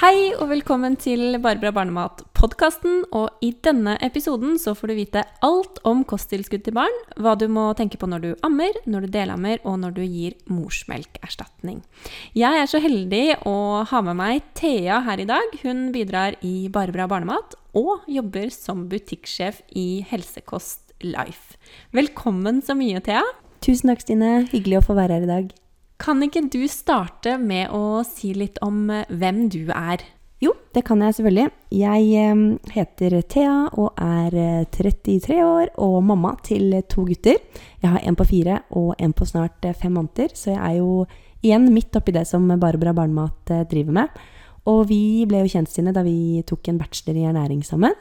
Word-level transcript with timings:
Hei 0.00 0.30
og 0.32 0.46
velkommen 0.48 0.94
til 0.96 1.34
Barbara 1.44 1.74
Barnemat-podkasten. 1.76 3.02
Og 3.12 3.42
i 3.44 3.50
denne 3.66 3.98
episoden 4.00 4.54
så 4.56 4.72
får 4.72 4.88
du 4.88 4.94
vite 4.96 5.24
alt 5.44 5.76
om 5.84 6.00
kosttilskudd 6.08 6.62
til 6.64 6.72
barn, 6.78 6.96
hva 7.20 7.34
du 7.36 7.44
må 7.52 7.66
tenke 7.76 8.00
på 8.00 8.08
når 8.08 8.24
du 8.24 8.30
ammer, 8.48 8.78
når 8.88 9.04
du 9.04 9.10
delammer 9.18 9.60
og 9.60 9.76
når 9.82 9.98
du 9.98 10.00
gir 10.06 10.38
morsmelkerstatning. 10.48 11.82
Jeg 12.32 12.62
er 12.62 12.72
så 12.72 12.80
heldig 12.80 13.42
å 13.44 13.84
ha 13.92 14.02
med 14.08 14.16
meg 14.22 14.48
Thea 14.56 15.02
her 15.04 15.20
i 15.20 15.28
dag. 15.28 15.60
Hun 15.66 15.90
bidrar 15.92 16.40
i 16.40 16.70
Barbara 16.72 17.04
Barnemat 17.04 17.60
og 17.76 18.08
jobber 18.08 18.48
som 18.56 18.88
butikksjef 18.88 19.60
i 19.76 20.00
Helsekost 20.08 20.96
Life. 21.04 21.60
Velkommen 21.92 22.64
så 22.64 22.72
mye, 22.72 23.04
Thea. 23.04 23.26
Tusen 23.60 23.92
takk, 23.92 24.08
Stine. 24.08 24.38
Hyggelig 24.48 24.80
å 24.80 24.86
få 24.94 24.96
være 24.96 25.20
her 25.20 25.28
i 25.28 25.36
dag. 25.36 25.58
Kan 26.00 26.22
ikke 26.24 26.46
du 26.48 26.62
starte 26.70 27.34
med 27.36 27.68
å 27.76 28.00
si 28.08 28.32
litt 28.32 28.56
om 28.64 28.88
eh, 28.88 29.08
hvem 29.12 29.44
du 29.52 29.68
er? 29.74 30.00
Jo, 30.40 30.54
det 30.72 30.86
kan 30.88 31.02
jeg 31.04 31.18
selvfølgelig. 31.18 31.50
Jeg 31.76 32.06
eh, 32.16 32.40
heter 32.72 33.18
Thea 33.28 33.56
og 33.76 34.00
er 34.00 34.64
33 34.72 35.36
eh, 35.36 35.44
år 35.44 35.74
og 35.84 35.98
mamma 36.08 36.32
til 36.46 36.72
to 36.88 37.04
gutter. 37.04 37.36
Jeg 37.84 37.92
har 37.92 38.00
en 38.00 38.16
på 38.16 38.28
fire 38.32 38.62
og 38.80 38.94
en 38.96 39.12
på 39.12 39.28
snart 39.28 39.68
fem 39.76 39.92
måneder, 39.98 40.32
så 40.32 40.54
jeg 40.54 40.60
er 40.70 40.80
jo 40.80 41.04
igjen 41.44 41.68
midt 41.72 42.00
oppi 42.00 42.16
det 42.16 42.24
som 42.28 42.48
Barbara 42.48 42.96
Barnemat 42.96 43.52
driver 43.68 44.00
med. 44.00 44.20
Og 44.72 44.86
vi 44.88 45.26
ble 45.28 45.44
jo 45.44 45.52
kjent 45.52 45.68
sine 45.72 45.92
da 45.92 46.00
vi 46.04 46.40
tok 46.48 46.68
en 46.68 46.80
bachelor 46.80 47.16
i 47.16 47.28
ernæring 47.28 47.60
sammen. 47.64 47.92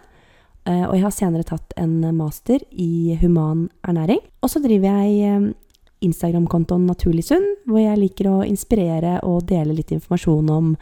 Og 0.68 0.92
jeg 0.92 1.02
har 1.06 1.14
senere 1.16 1.48
tatt 1.48 1.72
en 1.80 2.04
master 2.14 2.62
i 2.70 3.16
human 3.22 3.70
ernæring. 3.88 4.20
Og 4.44 4.52
så 4.52 4.60
driver 4.62 5.00
jeg 5.00 5.56
Instagram-kontoen 6.06 6.88
Naturlig 6.88 7.26
sunn, 7.28 7.46
hvor 7.68 7.82
jeg 7.82 8.00
liker 8.00 8.32
å 8.32 8.38
inspirere 8.48 9.20
og 9.28 9.46
dele 9.50 9.76
litt 9.76 9.92
informasjon 9.96 10.50
om 10.54 10.74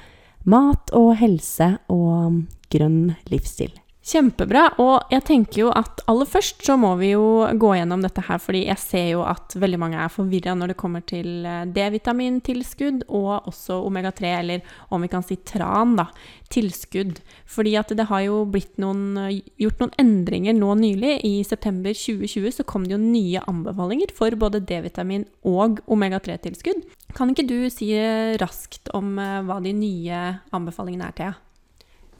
mat 0.47 0.93
og 0.95 1.15
helse 1.19 1.73
og 1.91 2.43
grønn 2.71 3.15
livsstil. 3.31 3.73
Kjempebra. 4.07 4.69
Og 4.79 5.11
jeg 5.11 5.23
tenker 5.27 5.61
jo 5.65 5.71
at 5.75 5.99
aller 6.07 6.27
først 6.29 6.63
så 6.63 6.77
må 6.79 6.93
vi 7.01 7.09
jo 7.11 7.43
gå 7.59 7.73
gjennom 7.75 8.03
dette 8.05 8.23
her, 8.23 8.39
fordi 8.39 8.63
jeg 8.69 8.79
ser 8.79 9.07
jo 9.09 9.25
at 9.27 9.55
veldig 9.59 9.79
mange 9.81 9.99
er 9.99 10.13
forvirra 10.13 10.53
når 10.55 10.71
det 10.71 10.77
kommer 10.79 11.03
til 11.07 11.43
eh, 11.43 11.65
D-vitamintilskudd 11.75 13.03
og 13.07 13.49
også 13.51 13.81
omega-3, 13.83 14.31
eller 14.39 14.77
om 14.95 15.03
vi 15.03 15.11
kan 15.11 15.25
si 15.27 15.35
tran, 15.47 15.97
da, 15.99 16.07
tilskudd. 16.53 17.19
Fordi 17.51 17.75
at 17.81 17.91
det 17.99 18.07
har 18.07 18.23
jo 18.23 18.41
blitt 18.47 18.79
noen, 18.79 19.19
gjort 19.59 19.83
noen 19.83 19.95
endringer 19.99 20.55
nå 20.55 20.77
nylig. 20.79 21.17
I 21.27 21.43
september 21.47 21.91
2020 21.91 22.61
så 22.61 22.67
kom 22.67 22.87
det 22.87 22.95
jo 22.95 23.03
nye 23.03 23.43
anbefalinger 23.51 24.15
for 24.15 24.31
både 24.39 24.63
D-vitamin 24.63 25.27
og 25.47 25.81
omega-3-tilskudd. 25.91 26.85
Kan 27.17 27.33
ikke 27.33 27.47
du 27.49 27.59
si 27.73 27.91
raskt 28.39 28.87
om 28.95 29.17
eh, 29.19 29.41
hva 29.43 29.59
de 29.63 29.75
nye 29.75 30.23
anbefalingene 30.55 31.11
er, 31.11 31.19
Thea? 31.19 31.35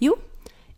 Jo, 0.03 0.17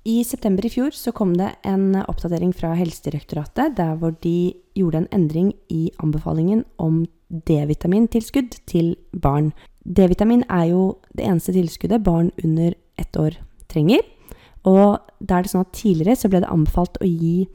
i 0.09 0.23
september 0.25 0.65
i 0.65 0.71
fjor 0.73 0.95
så 0.95 1.11
kom 1.13 1.35
det 1.37 1.51
en 1.67 1.93
oppdatering 2.01 2.51
fra 2.55 2.71
Helsedirektoratet 2.77 3.75
der 3.77 3.97
hvor 3.99 4.15
de 4.23 4.53
gjorde 4.77 5.03
en 5.03 5.11
endring 5.13 5.51
i 5.69 5.89
anbefalingen 6.01 6.63
om 6.81 7.03
D-vitamintilskudd 7.29 8.57
til 8.69 8.95
barn. 9.13 9.51
D-vitamin 9.85 10.45
er 10.49 10.71
jo 10.71 10.83
det 11.13 11.27
eneste 11.27 11.53
tilskuddet 11.53 12.05
barn 12.05 12.31
under 12.43 12.73
ett 12.97 13.19
år 13.21 13.37
trenger. 13.69 14.01
Og 14.65 14.97
da 15.19 15.37
er 15.37 15.45
det 15.45 15.53
sånn 15.53 15.67
at 15.67 15.77
tidligere 15.77 16.17
så 16.17 16.31
ble 16.31 16.41
det 16.41 16.51
anbefalt 16.51 16.97
å 17.03 17.07
gi 17.07 17.45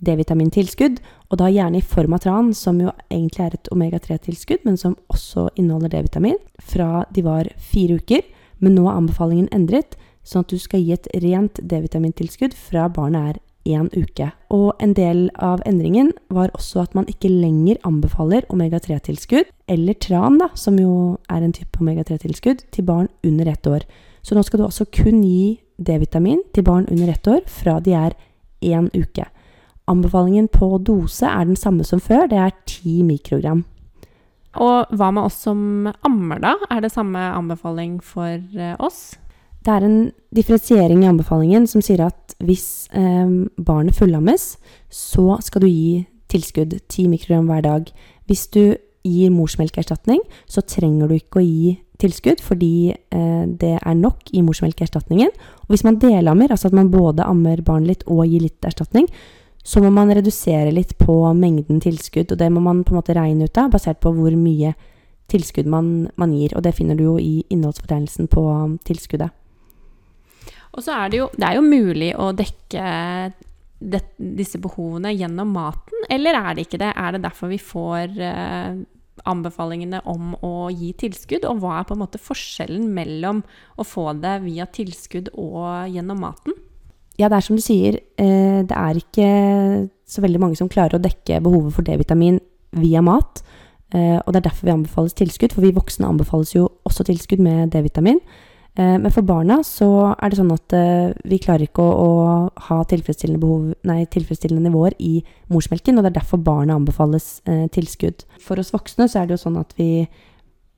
D-vitamintilskudd, 0.00 0.98
og 1.30 1.38
da 1.38 1.50
gjerne 1.52 1.78
i 1.78 1.84
form 1.84 2.16
av 2.16 2.24
tran, 2.24 2.54
som 2.56 2.80
jo 2.80 2.90
egentlig 3.12 3.44
er 3.44 3.56
et 3.56 3.70
omega-3-tilskudd, 3.74 4.64
men 4.64 4.78
som 4.80 4.96
også 5.12 5.50
inneholder 5.60 5.92
D-vitamin, 5.92 6.38
fra 6.58 7.04
de 7.12 7.24
var 7.26 7.52
fire 7.70 8.00
uker. 8.00 8.24
Men 8.64 8.74
nå 8.76 8.86
er 8.88 8.96
anbefalingen 8.96 9.50
endret 9.56 9.98
sånn 10.26 10.44
at 10.44 10.52
du 10.52 10.58
skal 10.60 10.82
gi 10.82 10.94
et 10.96 11.08
rent 11.22 11.60
D-vitamintilskudd 11.62 12.56
fra 12.56 12.88
barnet 12.92 13.36
er 13.36 13.40
én 13.70 13.88
uke. 13.92 14.30
Og 14.52 14.72
en 14.80 14.92
del 14.96 15.26
av 15.36 15.62
endringen 15.68 16.12
var 16.32 16.52
også 16.56 16.84
at 16.84 16.94
man 16.96 17.08
ikke 17.10 17.30
lenger 17.30 17.80
anbefaler 17.86 18.46
omega-3-tilskudd, 18.52 19.50
eller 19.70 19.98
tran, 20.00 20.38
da, 20.40 20.50
som 20.54 20.78
jo 20.80 21.18
er 21.30 21.44
en 21.44 21.54
type 21.56 21.80
omega-3-tilskudd, 21.80 22.64
til 22.72 22.86
barn 22.88 23.10
under 23.26 23.50
ett 23.52 23.66
år. 23.66 23.84
Så 24.22 24.36
nå 24.36 24.44
skal 24.44 24.60
du 24.60 24.66
også 24.66 24.88
kun 24.92 25.22
gi 25.24 25.60
D-vitamin 25.80 26.42
til 26.54 26.64
barn 26.66 26.88
under 26.90 27.12
ett 27.12 27.28
år 27.28 27.44
fra 27.48 27.78
de 27.80 27.94
er 27.96 28.16
én 28.60 28.90
uke. 28.92 29.26
Anbefalingen 29.90 30.48
på 30.52 30.76
dose 30.86 31.26
er 31.26 31.48
den 31.48 31.58
samme 31.58 31.84
som 31.84 32.00
før, 32.00 32.28
det 32.30 32.38
er 32.38 32.52
10 32.66 33.02
mikrogram. 33.08 33.64
Og 34.60 34.90
hva 34.98 35.10
med 35.14 35.28
oss 35.28 35.40
som 35.46 35.88
ammer, 36.06 36.40
da? 36.42 36.56
Er 36.70 36.82
det 36.82 36.92
samme 36.92 37.18
anbefaling 37.18 38.00
for 38.02 38.34
eh, 38.34 38.74
oss? 38.82 39.14
Det 39.60 39.72
er 39.74 39.84
en 39.84 39.98
differensiering 40.32 41.02
i 41.04 41.08
anbefalingen 41.10 41.66
som 41.68 41.82
sier 41.84 42.00
at 42.06 42.36
hvis 42.40 42.88
eh, 42.96 43.32
barnet 43.60 43.96
fullammes, 43.96 44.54
så 44.88 45.36
skal 45.44 45.66
du 45.66 45.68
gi 45.68 46.06
tilskudd 46.32 46.78
10 46.88 47.10
mikrogram 47.12 47.50
hver 47.50 47.66
dag. 47.66 47.90
Hvis 48.30 48.46
du 48.54 48.76
gir 49.04 49.32
morsmelkerstatning, 49.34 50.22
så 50.48 50.64
trenger 50.64 51.08
du 51.08 51.16
ikke 51.18 51.40
å 51.40 51.44
gi 51.44 51.74
tilskudd 52.00 52.40
fordi 52.40 52.92
eh, 52.92 53.44
det 53.60 53.74
er 53.76 53.98
nok 53.98 54.32
i 54.32 54.40
morsmelkerstatningen. 54.44 55.32
Og 55.66 55.74
hvis 55.74 55.84
man 55.84 56.00
delammer, 56.00 56.52
altså 56.52 56.70
at 56.70 56.76
man 56.76 56.92
både 56.92 57.26
ammer 57.28 57.60
barnet 57.66 57.92
litt 57.92 58.06
og 58.08 58.24
gir 58.28 58.46
litt 58.46 58.64
erstatning, 58.64 59.10
så 59.60 59.82
må 59.84 59.90
man 59.92 60.08
redusere 60.16 60.72
litt 60.72 60.96
på 60.98 61.18
mengden 61.36 61.82
tilskudd, 61.84 62.32
og 62.32 62.40
det 62.40 62.48
må 62.48 62.62
man 62.64 62.80
på 62.80 62.94
en 62.94 63.00
måte 63.02 63.16
regne 63.16 63.44
ut 63.44 63.60
av, 63.60 63.68
basert 63.74 64.00
på 64.00 64.12
hvor 64.16 64.32
mye 64.32 64.72
tilskudd 65.30 65.68
man, 65.68 66.08
man 66.16 66.32
gir. 66.32 66.56
Og 66.56 66.64
det 66.64 66.72
finner 66.78 66.96
du 66.96 67.04
jo 67.10 67.18
i 67.20 67.42
innholdsfortegnelsen 67.52 68.30
på 68.32 68.46
tilskuddet. 68.88 69.36
Og 70.76 70.84
så 70.86 70.94
er 70.94 71.10
det 71.10 71.20
jo, 71.20 71.28
det 71.34 71.46
er 71.46 71.58
jo 71.58 71.66
mulig 71.66 72.10
å 72.14 72.30
dekke 72.36 72.84
det, 73.80 74.00
disse 74.16 74.60
behovene 74.62 75.12
gjennom 75.16 75.52
maten, 75.56 76.06
eller 76.12 76.36
er 76.38 76.56
det 76.56 76.66
ikke 76.66 76.80
det? 76.82 76.92
Er 76.94 77.16
det 77.16 77.22
derfor 77.24 77.50
vi 77.50 77.58
får 77.62 78.16
eh, 78.22 78.80
anbefalingene 79.28 80.02
om 80.08 80.34
å 80.46 80.70
gi 80.72 80.92
tilskudd, 81.00 81.46
og 81.48 81.62
hva 81.62 81.78
er 81.80 81.88
på 81.88 81.96
en 81.96 82.02
måte 82.04 82.20
forskjellen 82.22 82.90
mellom 82.94 83.42
å 83.80 83.86
få 83.86 84.10
det 84.20 84.40
via 84.44 84.68
tilskudd 84.70 85.32
og 85.34 85.90
gjennom 85.92 86.22
maten? 86.26 86.56
Ja, 87.20 87.28
det 87.28 87.40
er 87.40 87.44
som 87.44 87.58
du 87.58 87.64
sier, 87.64 87.98
eh, 88.20 88.60
det 88.64 88.76
er 88.76 89.00
ikke 89.00 89.30
så 90.08 90.22
veldig 90.24 90.40
mange 90.42 90.58
som 90.60 90.70
klarer 90.72 90.96
å 90.96 91.02
dekke 91.02 91.42
behovet 91.44 91.74
for 91.76 91.86
D-vitamin 91.86 92.38
via 92.80 93.02
mat. 93.04 93.42
Eh, 93.92 94.18
og 94.22 94.30
det 94.32 94.40
er 94.40 94.46
derfor 94.48 94.68
vi 94.68 94.76
anbefales 94.76 95.16
tilskudd, 95.18 95.52
for 95.52 95.66
vi 95.66 95.74
voksne 95.74 96.08
anbefales 96.08 96.54
jo 96.54 96.68
også 96.88 97.04
tilskudd 97.08 97.42
med 97.42 97.74
D-vitamin. 97.74 98.20
Eh, 98.78 98.96
men 99.02 99.10
for 99.10 99.26
barna 99.26 99.60
så 99.66 99.88
er 100.14 100.30
det 100.30 100.38
sånn 100.38 100.52
at 100.54 100.74
eh, 100.76 101.10
vi 101.26 101.40
klarer 101.42 101.66
ikke 101.66 101.82
å, 101.82 101.90
å 101.90 102.66
ha 102.68 102.80
tilfredsstillende, 102.90 103.42
behov, 103.42 103.72
nei, 103.88 104.04
tilfredsstillende, 104.12 104.68
nivåer 104.68 104.94
i 105.02 105.24
morsmelken, 105.50 105.98
og 105.98 106.06
det 106.06 106.12
er 106.12 106.20
derfor 106.20 106.42
barna 106.46 106.76
anbefales 106.78 107.40
eh, 107.50 107.66
tilskudd. 107.74 108.24
For 108.42 108.60
oss 108.62 108.72
voksne 108.74 109.08
så 109.10 109.20
er 109.22 109.26
det 109.26 109.36
jo 109.36 109.44
sånn 109.44 109.58
at 109.60 109.74
vi 109.80 110.06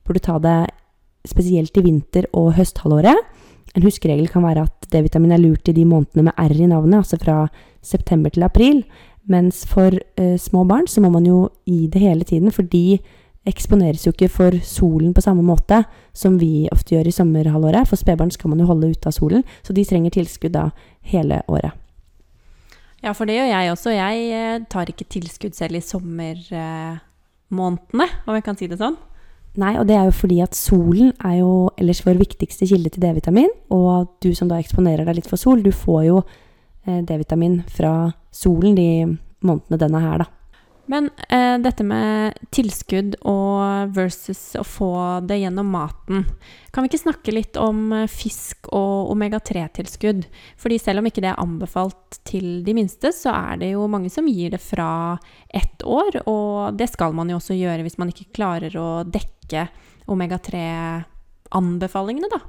burde 0.07 0.23
ta 0.25 0.39
det 0.41 0.57
spesielt 1.29 1.77
i 1.79 1.85
vinter- 1.85 2.27
og 2.35 2.55
høsthalvåret. 2.57 3.31
En 3.73 3.85
huskeregel 3.85 4.27
kan 4.29 4.43
være 4.45 4.65
at 4.67 4.89
D-vitamin 4.91 5.33
er 5.33 5.41
lurt 5.41 5.69
i 5.69 5.75
de 5.77 5.85
månedene 5.87 6.27
med 6.27 6.37
R 6.41 6.57
i 6.57 6.69
navnet, 6.69 7.05
altså 7.05 7.21
fra 7.21 7.37
september 7.85 8.33
til 8.33 8.45
april. 8.45 8.83
Mens 9.29 9.63
for 9.69 9.95
eh, 9.95 10.35
små 10.41 10.65
barn 10.67 10.89
så 10.89 11.01
må 11.01 11.13
man 11.13 11.29
jo 11.29 11.45
gi 11.69 11.85
det 11.93 12.01
hele 12.01 12.27
tiden, 12.27 12.51
fordi 12.51 12.99
eksponeres 13.49 14.05
jo 14.07 14.13
ikke 14.13 14.29
for 14.31 14.55
solen 14.63 15.13
på 15.15 15.23
samme 15.23 15.43
måte 15.45 15.81
som 16.15 16.37
vi 16.39 16.69
ofte 16.71 16.95
gjør 16.95 17.09
i 17.09 17.15
sommerhalvåret. 17.15 17.87
For 17.89 17.99
spedbarn 17.99 18.31
skal 18.31 18.53
man 18.53 18.61
jo 18.63 18.69
holde 18.69 18.93
ute 18.93 19.09
av 19.09 19.15
solen, 19.15 19.43
så 19.63 19.75
de 19.75 19.83
trenger 19.87 20.15
tilskudd 20.15 20.55
da 20.55 20.69
hele 21.11 21.41
året. 21.51 21.73
Ja, 23.03 23.11
for 23.11 23.27
det 23.27 23.35
gjør 23.35 23.49
jeg 23.51 23.71
også. 23.73 23.91
Jeg 23.91 24.19
eh, 24.31 24.63
tar 24.71 24.87
ikke 24.87 25.11
tilskudd 25.11 25.55
selv 25.57 25.75
i 25.75 25.83
sommermånedene, 25.83 28.07
om 28.23 28.37
jeg 28.37 28.45
kan 28.45 28.59
si 28.59 28.69
det 28.71 28.79
sånn. 28.79 28.95
Nei, 29.59 29.75
og 29.77 29.85
det 29.85 29.95
er 29.99 30.05
jo 30.07 30.13
fordi 30.17 30.39
at 30.41 30.55
solen 30.57 31.11
er 31.21 31.35
jo 31.43 31.69
ellers 31.77 32.01
vår 32.05 32.17
viktigste 32.21 32.65
kilde 32.71 32.89
til 32.93 33.03
D-vitamin. 33.03 33.51
Og 33.75 33.89
du 34.23 34.31
som 34.37 34.47
da 34.49 34.61
eksponerer 34.61 35.05
deg 35.05 35.15
litt 35.19 35.29
for 35.29 35.41
sol, 35.41 35.59
du 35.61 35.71
får 35.75 36.01
jo 36.07 36.17
eh, 36.87 37.01
D-vitamin 37.03 37.55
fra 37.69 38.11
solen 38.33 38.75
de 38.79 38.89
månedene 39.43 39.77
den 39.83 39.95
er 39.99 40.03
her, 40.07 40.17
da. 40.23 40.27
Men 40.85 41.09
eh, 41.29 41.57
dette 41.63 41.83
med 41.87 42.33
tilskudd 42.51 43.15
og 43.29 43.93
versus 43.95 44.55
å 44.59 44.63
få 44.67 45.21
det 45.23 45.37
gjennom 45.39 45.69
maten. 45.71 46.25
Kan 46.75 46.83
vi 46.83 46.89
ikke 46.91 47.05
snakke 47.05 47.31
litt 47.31 47.55
om 47.59 47.93
eh, 47.95 48.07
fisk 48.11 48.67
og 48.75 49.11
omega-3-tilskudd? 49.13 50.25
Fordi 50.59 50.79
selv 50.81 50.99
om 50.99 51.05
ikke 51.07 51.21
det 51.23 51.29
er 51.31 51.39
anbefalt 51.39 52.19
til 52.27 52.63
de 52.67 52.73
minste, 52.75 53.13
så 53.15 53.29
er 53.31 53.57
det 53.63 53.71
jo 53.71 53.87
mange 53.91 54.09
som 54.11 54.27
gir 54.27 54.51
det 54.51 54.61
fra 54.63 55.17
ett 55.47 55.83
år. 55.87 56.27
Og 56.27 56.75
det 56.75 56.87
skal 56.91 57.15
man 57.15 57.29
jo 57.31 57.39
også 57.39 57.55
gjøre 57.55 57.83
hvis 57.87 57.99
man 58.01 58.09
ikke 58.11 58.35
klarer 58.35 58.75
å 58.75 59.07
dekke 59.07 59.67
omega-3-anbefalingene, 60.11 62.27
da. 62.33 62.39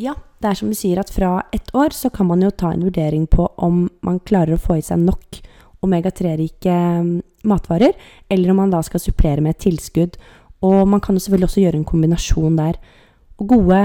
Ja, 0.00 0.14
det 0.38 0.48
er 0.48 0.54
som 0.56 0.70
du 0.70 0.76
sier 0.78 1.00
at 1.02 1.10
fra 1.12 1.42
ett 1.52 1.74
år 1.76 1.90
så 1.92 2.08
kan 2.14 2.26
man 2.30 2.42
jo 2.46 2.50
ta 2.54 2.70
en 2.72 2.84
vurdering 2.86 3.26
på 3.28 3.44
om 3.60 3.90
man 4.06 4.20
klarer 4.22 4.54
å 4.54 4.62
få 4.62 4.78
i 4.78 4.82
seg 4.86 4.98
nok 5.02 5.42
omega-3-rike 5.86 6.76
mm, 7.04 7.16
matvarer, 7.48 7.96
eller 8.28 8.52
om 8.52 8.62
man 8.62 8.72
da 8.72 8.82
skal 8.84 9.02
supplere 9.02 9.44
med 9.44 9.56
et 9.56 9.64
tilskudd. 9.68 10.18
Og 10.66 10.84
man 10.88 11.00
kan 11.00 11.16
jo 11.16 11.24
selvfølgelig 11.24 11.48
også 11.48 11.64
gjøre 11.64 11.80
en 11.80 11.88
kombinasjon 11.88 12.58
der. 12.58 12.78
Og 13.40 13.54
gode 13.54 13.80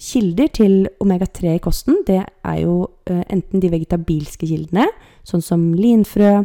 kilder 0.00 0.48
til 0.56 0.88
omega-3 1.04 1.56
i 1.58 1.62
kosten, 1.62 2.00
det 2.06 2.22
er 2.24 2.56
jo 2.62 2.78
uh, 2.88 3.22
enten 3.30 3.62
de 3.62 3.70
vegetabilske 3.70 4.48
kildene, 4.48 4.88
sånn 5.28 5.44
som 5.44 5.68
linfrø, 5.76 6.40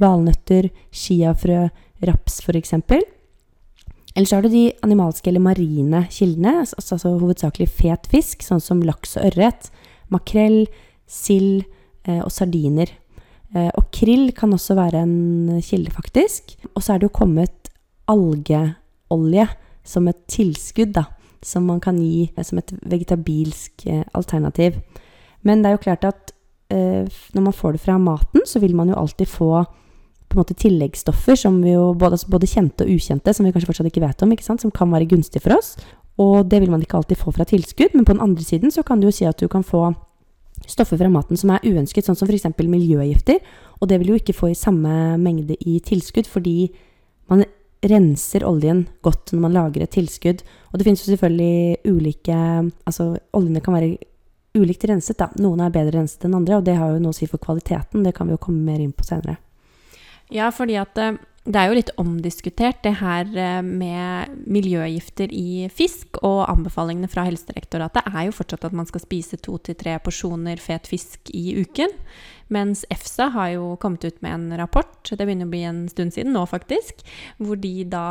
valnøtter, 0.00 0.70
chiafrø, 0.94 1.66
raps 2.06 2.40
f.eks. 2.44 2.74
Eller 4.14 4.28
så 4.28 4.38
har 4.38 4.46
du 4.46 4.52
de 4.52 4.68
animalske 4.86 5.30
eller 5.30 5.42
marine 5.42 6.04
kildene, 6.14 6.60
altså, 6.62 6.94
altså 6.96 7.14
hovedsakelig 7.18 7.68
fet 7.74 8.08
fisk, 8.10 8.44
sånn 8.46 8.62
som 8.62 8.82
laks 8.86 9.16
og 9.18 9.32
ørret, 9.32 9.70
makrell, 10.14 10.64
sild 11.10 11.64
eh, 12.06 12.20
og 12.22 12.30
sardiner. 12.32 12.92
Eh, 13.54 13.70
og 13.70 13.90
krill 13.94 14.32
kan 14.36 14.52
også 14.52 14.76
være 14.78 15.04
en 15.04 15.60
kilde, 15.62 15.92
faktisk. 15.94 16.56
Og 16.74 16.82
så 16.82 16.94
er 16.94 16.98
det 17.02 17.08
jo 17.08 17.18
kommet 17.20 17.70
algeolje 18.10 19.48
som 19.84 20.08
et 20.08 20.24
tilskudd, 20.30 20.94
da. 20.96 21.06
Som 21.44 21.68
man 21.68 21.80
kan 21.84 21.98
gi 22.00 22.30
eh, 22.32 22.44
som 22.44 22.58
et 22.60 22.72
vegetabilsk 22.82 23.86
eh, 23.86 24.04
alternativ. 24.16 24.80
Men 25.44 25.62
det 25.62 25.70
er 25.70 25.76
jo 25.76 25.84
klart 25.84 26.06
at 26.08 26.34
eh, 26.72 27.04
når 27.36 27.48
man 27.48 27.56
får 27.56 27.76
det 27.76 27.84
fra 27.84 27.98
maten, 28.00 28.46
så 28.48 28.62
vil 28.62 28.76
man 28.76 28.88
jo 28.88 28.98
alltid 28.98 29.28
få 29.28 29.64
på 30.24 30.38
en 30.38 30.40
måte 30.40 30.56
tilleggsstoffer 30.58 31.36
som 31.38 31.60
vi 31.62 31.74
jo 31.74 31.92
både, 31.94 32.16
altså 32.16 32.30
både 32.32 32.48
kjente 32.50 32.86
og 32.86 32.90
ukjente, 32.90 33.34
som 33.36 33.46
vi 33.46 33.52
kanskje 33.52 33.68
fortsatt 33.68 33.90
ikke 33.90 34.02
vet 34.02 34.24
om, 34.24 34.32
ikke 34.32 34.46
sant? 34.46 34.64
som 34.64 34.72
kan 34.74 34.90
være 34.90 35.06
gunstig 35.12 35.44
for 35.44 35.54
oss. 35.58 35.76
Og 36.18 36.48
det 36.48 36.62
vil 36.62 36.72
man 36.72 36.82
ikke 36.82 36.96
alltid 36.96 37.20
få 37.20 37.34
fra 37.34 37.46
tilskudd, 37.46 37.94
men 37.94 38.06
på 38.06 38.16
den 38.16 38.24
andre 38.24 38.42
siden 38.42 38.72
så 38.74 38.82
kan 38.86 39.00
du 39.00 39.08
jo 39.08 39.14
si 39.14 39.28
at 39.28 39.38
du 39.38 39.46
kan 39.52 39.66
få 39.66 39.92
stoffer 40.70 41.00
fra 41.00 41.10
maten 41.12 41.38
som 41.40 41.52
er 41.54 41.64
uønsket, 41.66 42.06
sånn 42.06 42.18
som 42.18 42.30
f.eks. 42.30 42.48
miljøgifter. 42.60 43.42
Og 43.80 43.90
det 43.90 44.00
vil 44.00 44.14
jo 44.14 44.20
ikke 44.20 44.36
få 44.36 44.52
i 44.52 44.58
samme 44.58 45.16
mengde 45.20 45.56
i 45.60 45.78
tilskudd, 45.84 46.28
fordi 46.30 46.70
man 47.32 47.44
renser 47.84 48.46
oljen 48.48 48.86
godt 49.04 49.34
når 49.34 49.42
man 49.44 49.56
lager 49.56 49.84
et 49.84 49.94
tilskudd. 49.94 50.42
Og 50.72 50.78
det 50.78 50.86
finnes 50.86 51.04
jo 51.04 51.12
selvfølgelig 51.12 51.78
ulike 51.90 52.36
Altså, 52.86 53.14
oljene 53.36 53.62
kan 53.64 53.76
være 53.76 53.96
ulikt 54.54 54.86
renset, 54.88 55.18
da. 55.18 55.30
Noen 55.42 55.64
er 55.64 55.74
bedre 55.74 55.98
renset 55.98 56.24
enn 56.26 56.36
andre, 56.38 56.60
og 56.60 56.66
det 56.66 56.76
har 56.78 56.94
jo 56.94 57.02
noe 57.02 57.14
å 57.14 57.16
si 57.16 57.28
for 57.30 57.42
kvaliteten. 57.42 58.04
Det 58.06 58.14
kan 58.16 58.28
vi 58.28 58.36
jo 58.36 58.42
komme 58.42 58.62
mer 58.64 58.82
inn 58.82 58.94
på 58.94 59.06
senere. 59.06 59.36
Ja, 60.32 60.50
fordi 60.54 60.78
at 60.80 60.98
eh, 61.02 61.18
det 61.44 61.60
er 61.60 61.68
jo 61.68 61.76
litt 61.76 61.90
omdiskutert, 62.00 62.78
det 62.86 62.94
her 63.02 63.28
eh, 63.36 63.58
med 63.64 64.36
miljøgifter 64.48 65.28
i 65.28 65.66
fisk. 65.68 66.16
Og 66.24 66.46
anbefalingene 66.48 67.10
fra 67.12 67.26
Helsedirektoratet 67.28 68.08
er 68.08 68.28
jo 68.28 68.36
fortsatt 68.36 68.64
at 68.64 68.76
man 68.76 68.88
skal 68.88 69.04
spise 69.04 69.36
to 69.44 69.58
til 69.60 69.76
tre 69.76 69.98
porsjoner 70.00 70.62
fet 70.62 70.88
fisk 70.88 71.28
i 71.36 71.58
uken. 71.60 71.92
Mens 72.54 72.84
EFSA 72.92 73.30
har 73.34 73.50
jo 73.54 73.72
kommet 73.82 74.04
ut 74.06 74.20
med 74.24 74.36
en 74.36 74.58
rapport, 74.60 74.92
det 75.04 75.20
begynner 75.20 75.48
å 75.48 75.52
bli 75.52 75.62
en 75.68 75.84
stund 75.90 76.14
siden 76.14 76.34
nå 76.36 76.44
faktisk, 76.50 77.02
hvor 77.42 77.58
de 77.60 77.86
da 77.90 78.06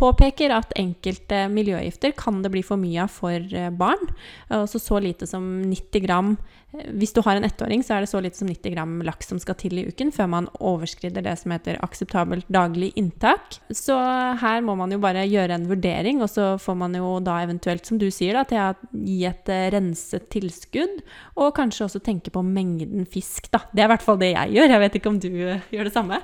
påpeker 0.00 0.54
at 0.54 0.74
enkelte 0.78 1.46
miljøgifter 1.52 2.14
kan 2.18 2.42
det 2.44 2.52
bli 2.54 2.64
for 2.66 2.80
mye 2.80 3.04
av 3.04 3.12
for 3.12 3.36
eh, 3.36 3.72
barn. 3.74 4.08
Altså 4.54 4.80
så 4.82 5.00
lite 5.02 5.28
som 5.28 5.44
90 5.66 6.06
gram 6.06 6.36
hvis 6.68 7.14
du 7.16 7.22
har 7.24 7.38
en 7.38 7.46
ettåring, 7.46 7.80
så 7.80 7.94
er 7.96 8.04
det 8.04 8.10
så 8.10 8.20
lite 8.20 8.36
som 8.36 8.48
90 8.50 8.74
gram 8.74 8.98
laks 9.06 9.30
som 9.30 9.38
skal 9.40 9.56
til 9.56 9.78
i 9.80 9.86
uken 9.88 10.10
før 10.12 10.26
man 10.28 10.48
overskrider 10.60 11.24
det 11.24 11.32
som 11.40 11.54
heter 11.54 11.78
akseptabelt 11.84 12.44
daglig 12.52 12.90
inntak. 13.00 13.56
Så 13.72 13.96
her 14.42 14.60
må 14.66 14.74
man 14.76 14.92
jo 14.92 15.00
bare 15.00 15.24
gjøre 15.24 15.56
en 15.56 15.64
vurdering, 15.70 16.20
og 16.20 16.28
så 16.28 16.50
får 16.60 16.76
man 16.82 16.96
jo 16.98 17.14
da 17.24 17.38
eventuelt, 17.46 17.88
som 17.88 18.00
du 18.00 18.10
sier, 18.12 18.36
da, 18.36 18.44
til 18.48 18.60
å 18.60 18.90
gi 18.92 19.22
et 19.30 19.48
eh, 19.52 19.70
renset 19.72 20.28
tilskudd, 20.34 21.00
og 21.40 21.54
kanskje 21.56 21.86
også 21.88 22.02
tenke 22.04 22.32
på 22.34 22.44
mengden 22.44 23.08
fisk, 23.08 23.47
da. 23.54 23.62
Det 23.72 23.82
er 23.82 23.88
i 23.88 23.92
hvert 23.94 24.04
fall 24.04 24.20
det 24.20 24.32
jeg 24.32 24.56
gjør. 24.56 24.74
Jeg 24.74 24.82
vet 24.84 24.98
ikke 24.98 25.10
om 25.12 25.18
du 25.22 25.30
eh, 25.32 25.64
gjør 25.72 25.88
det 25.88 25.94
samme? 25.94 26.20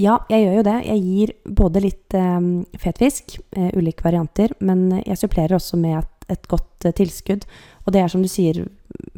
Ja, 0.00 0.16
jeg 0.32 0.46
gjør 0.46 0.58
jo 0.58 0.66
det. 0.68 0.76
Jeg 0.88 1.02
gir 1.04 1.32
både 1.60 1.82
litt 1.84 2.16
um, 2.16 2.46
fetfisk, 2.80 3.36
uh, 3.58 3.68
ulike 3.76 4.04
varianter, 4.06 4.54
men 4.64 4.86
jeg 5.02 5.20
supplerer 5.20 5.58
også 5.58 5.76
med 5.80 5.98
et, 5.98 6.28
et 6.32 6.48
godt 6.48 6.86
uh, 6.88 6.94
tilskudd. 6.96 7.44
Og 7.84 7.92
det 7.92 8.00
er 8.00 8.08
som 8.08 8.24
du 8.24 8.30
sier, 8.32 8.62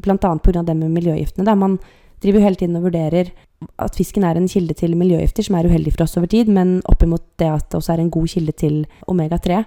bl.a. 0.02 0.18
pga. 0.18 0.64
det 0.66 0.74
med 0.74 0.90
miljøgiftene. 0.96 1.46
Der 1.46 1.54
Man 1.60 1.78
driver 2.24 2.40
jo 2.40 2.46
hele 2.48 2.58
tiden 2.58 2.80
og 2.80 2.88
vurderer 2.88 3.30
at 3.78 3.96
fisken 3.96 4.26
er 4.26 4.36
en 4.36 4.50
kilde 4.50 4.74
til 4.74 4.96
miljøgifter, 4.98 5.46
som 5.46 5.56
er 5.56 5.70
uheldig 5.70 5.94
for 5.94 6.08
oss 6.08 6.18
over 6.18 6.26
tid, 6.32 6.50
men 6.50 6.80
oppimot 6.90 7.22
det 7.38 7.52
at 7.52 7.70
det 7.70 7.78
også 7.78 7.94
er 7.94 8.02
en 8.02 8.12
god 8.12 8.28
kilde 8.34 8.52
til 8.58 8.82
omega-3. 9.06 9.62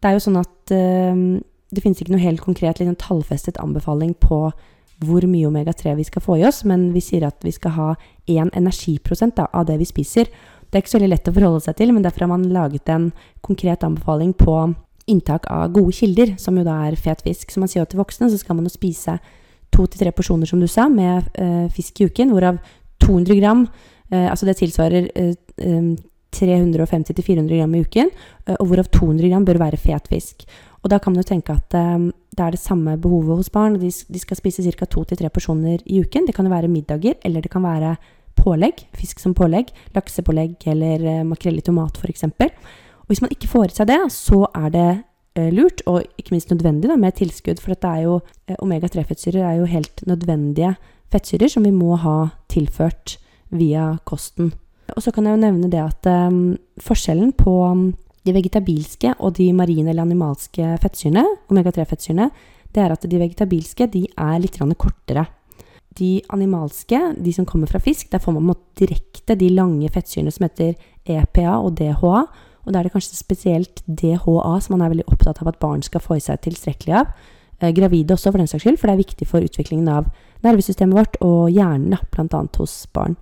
Det 0.00 0.08
er 0.08 0.16
jo 0.16 0.24
sånn 0.24 0.40
at 0.40 0.72
uh, 0.72 1.40
det 1.72 1.84
finnes 1.84 2.00
ikke 2.00 2.16
noe 2.16 2.24
helt 2.24 2.40
konkret 2.44 2.80
liksom, 2.80 2.96
tallfestet 3.00 3.60
anbefaling 3.60 4.16
på 4.20 4.46
hvor 5.06 5.24
mye 5.28 5.48
omega-3 5.48 5.96
vi 5.98 6.06
skal 6.06 6.24
få 6.24 6.38
i 6.40 6.46
oss, 6.48 6.62
men 6.68 6.90
vi 6.94 7.02
sier 7.04 7.26
at 7.26 7.38
vi 7.44 7.52
skal 7.54 7.74
ha 7.76 7.88
én 8.30 8.50
energiprosent 8.56 9.36
da, 9.38 9.48
av 9.52 9.66
det 9.68 9.78
vi 9.80 9.88
spiser. 9.88 10.30
Det 10.72 10.78
er 10.78 10.84
ikke 10.84 10.94
så 10.94 10.98
veldig 11.00 11.12
lett 11.12 11.28
å 11.28 11.34
forholde 11.36 11.64
seg 11.66 11.76
til, 11.78 11.92
men 11.92 12.04
derfor 12.04 12.24
har 12.24 12.32
man 12.32 12.48
laget 12.54 12.88
en 12.92 13.10
konkret 13.44 13.84
anbefaling 13.84 14.32
på 14.38 14.56
inntak 15.10 15.48
av 15.50 15.72
gode 15.74 15.94
kilder, 15.96 16.36
som 16.40 16.56
jo 16.56 16.64
da 16.66 16.78
er 16.86 16.96
fet 16.96 17.24
fisk. 17.26 17.50
Så 17.50 17.60
man 17.60 17.70
sier 17.70 17.84
til 17.90 18.00
voksne 18.00 18.30
så 18.30 18.38
skal 18.40 18.56
man 18.56 18.68
jo 18.68 18.72
spise 18.72 19.18
to 19.72 19.86
til 19.88 20.04
tre 20.04 20.12
porsjoner, 20.14 20.48
som 20.48 20.62
du 20.62 20.68
sa, 20.70 20.86
med 20.92 21.28
eh, 21.40 21.66
fisk 21.72 22.00
i 22.00 22.08
uken, 22.08 22.32
hvorav 22.32 22.60
200 23.02 23.38
gram, 23.40 23.66
eh, 24.12 24.28
altså 24.30 24.46
det 24.46 24.58
tilsvarer 24.60 25.08
um, 25.66 25.94
350-400 26.32 27.58
gram 27.58 27.74
i 27.74 27.82
uken, 27.84 28.12
og 28.56 28.68
hvorav 28.68 28.88
200 28.94 29.28
gram 29.28 29.44
bør 29.44 29.60
være 29.60 29.80
fet 29.80 30.06
fisk. 30.08 30.46
Og 30.82 30.90
da 30.90 30.98
kan 30.98 31.14
man 31.14 31.22
jo 31.22 31.28
tenke 31.28 31.54
at 31.54 31.76
um, 31.78 32.08
det 32.34 32.42
er 32.42 32.54
det 32.54 32.62
samme 32.62 32.96
behovet 32.98 33.38
hos 33.38 33.52
barn. 33.54 33.78
De, 33.78 33.90
de 33.90 34.22
skal 34.22 34.38
spise 34.38 34.64
ca. 34.66 34.86
to 34.86 35.04
til 35.04 35.20
tre 35.20 35.30
porsjoner 35.30 35.84
i 35.86 36.00
uken. 36.02 36.26
Det 36.26 36.34
kan 36.34 36.48
jo 36.48 36.54
være 36.54 36.70
middager, 36.72 37.14
eller 37.24 37.40
det 37.44 37.52
kan 37.52 37.62
være 37.62 37.94
pålegg. 38.38 38.86
Fisk 38.98 39.22
som 39.22 39.34
pålegg. 39.34 39.70
Laksepålegg 39.94 40.66
eller 40.72 41.06
uh, 41.06 41.22
makrell 41.28 41.60
i 41.60 41.64
tomat 41.64 42.00
f.eks. 42.00 42.26
Og 42.26 43.10
hvis 43.10 43.22
man 43.22 43.34
ikke 43.34 43.50
får 43.50 43.70
i 43.70 43.76
seg 43.78 43.90
det, 43.90 44.00
så 44.14 44.44
er 44.54 44.68
det 44.72 44.90
eh, 45.34 45.50
lurt, 45.52 45.82
og 45.90 46.04
ikke 46.18 46.36
minst 46.36 46.52
nødvendig, 46.52 46.88
da, 46.90 46.96
med 46.96 47.16
tilskudd. 47.18 47.60
For 47.60 47.74
dette 47.74 47.90
er 47.90 48.06
jo 48.06 48.18
eh, 48.46 48.56
omega-3-fettsyrer 48.62 49.42
er 49.42 49.58
jo 49.58 49.70
helt 49.70 50.04
nødvendige 50.06 50.76
fettsyrer 51.12 51.50
som 51.52 51.66
vi 51.66 51.74
må 51.74 51.96
ha 52.00 52.16
tilført 52.52 53.18
via 53.52 53.96
kosten. 54.08 54.52
Og 54.96 55.04
så 55.04 55.12
kan 55.12 55.26
jeg 55.26 55.36
jo 55.36 55.42
nevne 55.42 55.70
det 55.72 55.80
at 55.80 56.08
um, 56.08 56.54
forskjellen 56.82 57.32
på 57.36 57.52
um, 57.64 57.84
de 58.26 58.34
vegetabilske 58.36 59.14
og 59.18 59.36
de 59.38 59.48
marine 59.56 59.90
eller 59.90 60.06
animalske 60.06 60.76
fettsyrene, 60.82 61.24
omega-3-fettsyrene, 61.50 62.28
det 62.72 62.82
er 62.82 62.94
at 62.94 63.04
de 63.08 63.20
vegetabilske 63.20 63.88
de 63.92 64.06
er 64.16 64.38
litt 64.40 64.58
kortere. 64.78 65.26
De 65.98 66.22
animalske, 66.32 66.98
de 67.20 67.32
som 67.32 67.44
kommer 67.44 67.68
fra 67.68 67.80
fisk, 67.82 68.10
der 68.10 68.22
får 68.22 68.38
man 68.38 68.54
direkte 68.78 69.36
de 69.36 69.50
lange 69.52 69.90
fettsyrene 69.92 70.32
som 70.32 70.46
heter 70.46 70.74
EPA 71.04 71.58
og 71.58 71.76
DHA. 71.76 72.22
Og 72.62 72.72
da 72.72 72.78
er 72.78 72.86
det 72.86 72.94
kanskje 72.94 73.18
spesielt 73.18 73.82
DHA 73.86 74.54
som 74.62 74.76
man 74.76 74.86
er 74.86 74.94
veldig 74.94 75.08
opptatt 75.10 75.42
av 75.42 75.50
at 75.50 75.60
barn 75.60 75.82
skal 75.82 76.00
få 76.00 76.16
i 76.16 76.24
seg 76.24 76.40
tilstrekkelig 76.46 76.94
av. 77.02 77.10
Eh, 77.60 77.74
gravide 77.74 78.14
også, 78.14 78.30
for 78.30 78.40
den 78.40 78.48
saks 78.48 78.64
skyld, 78.64 78.78
for 78.80 78.88
det 78.88 78.96
er 78.96 79.04
viktig 79.04 79.28
for 79.28 79.44
utviklingen 79.44 79.90
av 79.90 80.08
nervesystemet 80.46 80.96
vårt 80.96 81.18
og 81.26 81.50
hjernen, 81.52 81.98
bl.a. 82.14 82.42
hos 82.58 82.86
barn. 82.94 83.18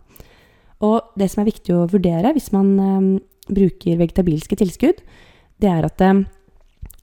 Og 0.81 1.11
det 1.19 1.29
som 1.33 1.43
er 1.43 1.51
viktig 1.51 1.75
å 1.77 1.89
vurdere 1.91 2.33
hvis 2.37 2.53
man 2.55 2.71
eh, 2.79 3.11
bruker 3.55 3.99
vegetabilske 4.01 4.59
tilskudd, 4.61 5.01
det 5.61 5.69
er 5.71 5.87
at 5.87 6.05
eh, 6.05 6.23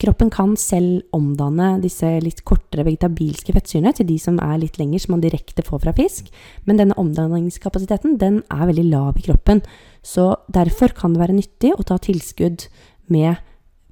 kroppen 0.01 0.29
kan 0.33 0.55
selv 0.59 1.03
omdanne 1.15 1.77
disse 1.83 2.09
litt 2.23 2.43
kortere 2.47 2.85
vegetabilske 2.87 3.53
fettsyrene 3.55 3.93
til 3.97 4.07
de 4.09 4.17
som 4.21 4.39
er 4.43 4.59
litt 4.61 4.77
lengre, 4.81 5.01
som 5.01 5.15
man 5.15 5.23
direkte 5.23 5.65
får 5.65 5.83
fra 5.85 5.93
fisk. 5.97 6.29
Men 6.69 6.81
denne 6.81 6.97
omdanningskapasiteten 7.01 8.17
den 8.21 8.41
er 8.53 8.67
veldig 8.69 8.87
lav 8.91 9.19
i 9.19 9.25
kroppen. 9.29 9.63
Så 10.05 10.35
derfor 10.53 10.93
kan 10.97 11.13
det 11.13 11.23
være 11.23 11.37
nyttig 11.37 11.73
å 11.75 11.85
ta 11.85 11.99
tilskudd 12.01 12.67
med 13.13 13.41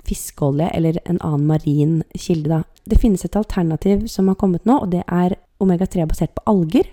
fiskeolje 0.05 0.69
eller 0.77 0.99
en 1.05 1.19
annen 1.21 1.47
marin 1.49 1.95
kilde. 2.13 2.51
Da. 2.51 2.61
Det 2.85 2.99
finnes 3.01 3.25
et 3.25 3.37
alternativ 3.39 4.05
som 4.11 4.29
har 4.29 4.37
kommet 4.39 4.67
nå, 4.69 4.77
og 4.83 4.91
det 4.93 5.01
er 5.07 5.37
omega-3 5.63 6.05
basert 6.09 6.35
på 6.37 6.45
alger. 6.51 6.91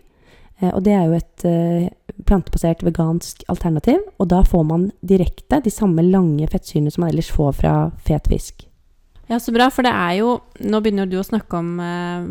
Eh, 0.61 0.71
og 0.73 0.83
det 0.87 0.97
er 0.97 1.05
jo 1.09 1.19
et 1.19 1.47
eh, 1.49 1.91
plantebasert 2.29 2.83
vegansk 2.87 3.45
alternativ, 3.53 4.03
og 4.19 4.29
da 4.33 4.43
får 4.47 4.67
man 4.69 4.91
direkte 5.01 5.63
de 5.65 5.73
samme 5.73 6.05
lange 6.07 6.49
fettsyrene 6.51 6.93
som 6.93 7.05
man 7.05 7.13
ellers 7.13 7.31
får 7.33 7.57
fra 7.63 7.77
fet 8.07 8.29
fisk. 8.31 8.67
Ja, 9.31 9.39
så 9.41 9.55
bra, 9.55 9.71
for 9.73 9.87
det 9.87 9.93
er 9.95 10.19
jo 10.19 10.33
Nå 10.61 10.83
begynner 10.83 11.07
du 11.09 11.15
å 11.21 11.25
snakke 11.25 11.57
om 11.57 11.79
eh, 11.81 12.25